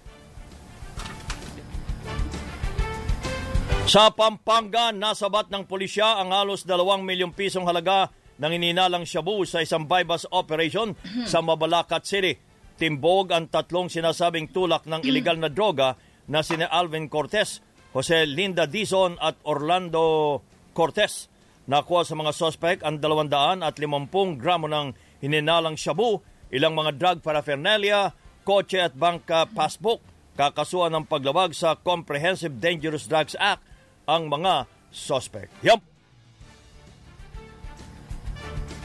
Sa 3.90 4.14
Pampanga, 4.14 4.94
nasabat 4.94 5.50
ng 5.50 5.66
pulisya 5.66 6.22
ang 6.22 6.30
halos 6.30 6.62
2 6.62 6.78
milyong 7.02 7.34
pisong 7.34 7.66
halaga 7.66 8.14
ng 8.38 8.52
ininalang 8.54 9.02
shabu 9.02 9.42
sa 9.42 9.66
isang 9.66 9.90
bypass 9.90 10.30
operation 10.30 10.94
sa 11.26 11.42
Mabalacat 11.42 12.06
City. 12.06 12.38
Timbog 12.78 13.34
ang 13.34 13.50
tatlong 13.50 13.90
sinasabing 13.90 14.54
tulak 14.54 14.86
ng 14.86 15.02
illegal 15.02 15.34
na 15.34 15.50
droga 15.50 15.98
na 16.30 16.46
sina 16.46 16.70
Alvin 16.70 17.10
Cortez, 17.10 17.58
Jose 17.90 18.22
Linda 18.30 18.70
Dizon 18.70 19.18
at 19.18 19.42
Orlando 19.42 20.38
Cortez. 20.70 21.26
Nakuha 21.68 22.06
sa 22.06 22.16
mga 22.16 22.32
suspect 22.32 22.80
ang 22.80 22.96
200 23.02 23.60
at 23.60 23.74
50 23.76 24.40
gramo 24.40 24.70
ng 24.70 24.96
hininalang 25.20 25.76
shabu, 25.76 26.24
ilang 26.48 26.72
mga 26.72 26.96
drug 26.96 27.18
paraphernalia, 27.20 28.16
kotse 28.46 28.80
at 28.80 28.96
bangka 28.96 29.48
passbook. 29.52 30.00
Kakasuhan 30.40 30.94
ng 30.96 31.04
paglabag 31.04 31.52
sa 31.52 31.76
Comprehensive 31.76 32.56
Dangerous 32.56 33.04
Drugs 33.04 33.36
Act 33.36 33.60
ang 34.08 34.32
mga 34.32 34.64
suspect. 34.88 35.52
Yup! 35.60 35.84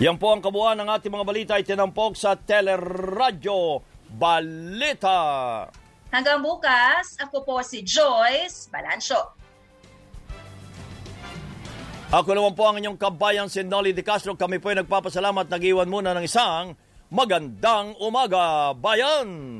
Yan 0.03 0.19
po 0.19 0.35
ang 0.35 0.43
kabuuan 0.43 0.75
ng 0.75 0.91
ating 0.91 1.07
mga 1.07 1.23
balita 1.23 1.51
ay 1.55 1.63
tinampok 1.63 2.19
sa 2.19 2.35
Teleradyo 2.35 3.79
Balita. 4.11 5.19
Hanggang 6.11 6.43
bukas, 6.43 7.15
ako 7.19 7.47
po 7.47 7.55
si 7.63 7.83
Joyce 7.83 8.67
Balancho. 8.67 9.34
Ako 12.15 12.31
naman 12.31 12.55
po 12.55 12.63
ang 12.63 12.79
inyong 12.79 12.95
kabayan 12.95 13.51
si 13.51 13.59
Nolly 13.59 13.91
De 13.91 13.99
Castro. 13.99 14.39
Kami 14.39 14.63
po 14.63 14.71
ay 14.71 14.79
nagpapasalamat. 14.79 15.51
Nag-iwan 15.51 15.91
muna 15.91 16.15
ng 16.15 16.23
isang 16.23 16.71
magandang 17.11 17.91
umaga, 17.99 18.71
bayan! 18.71 19.59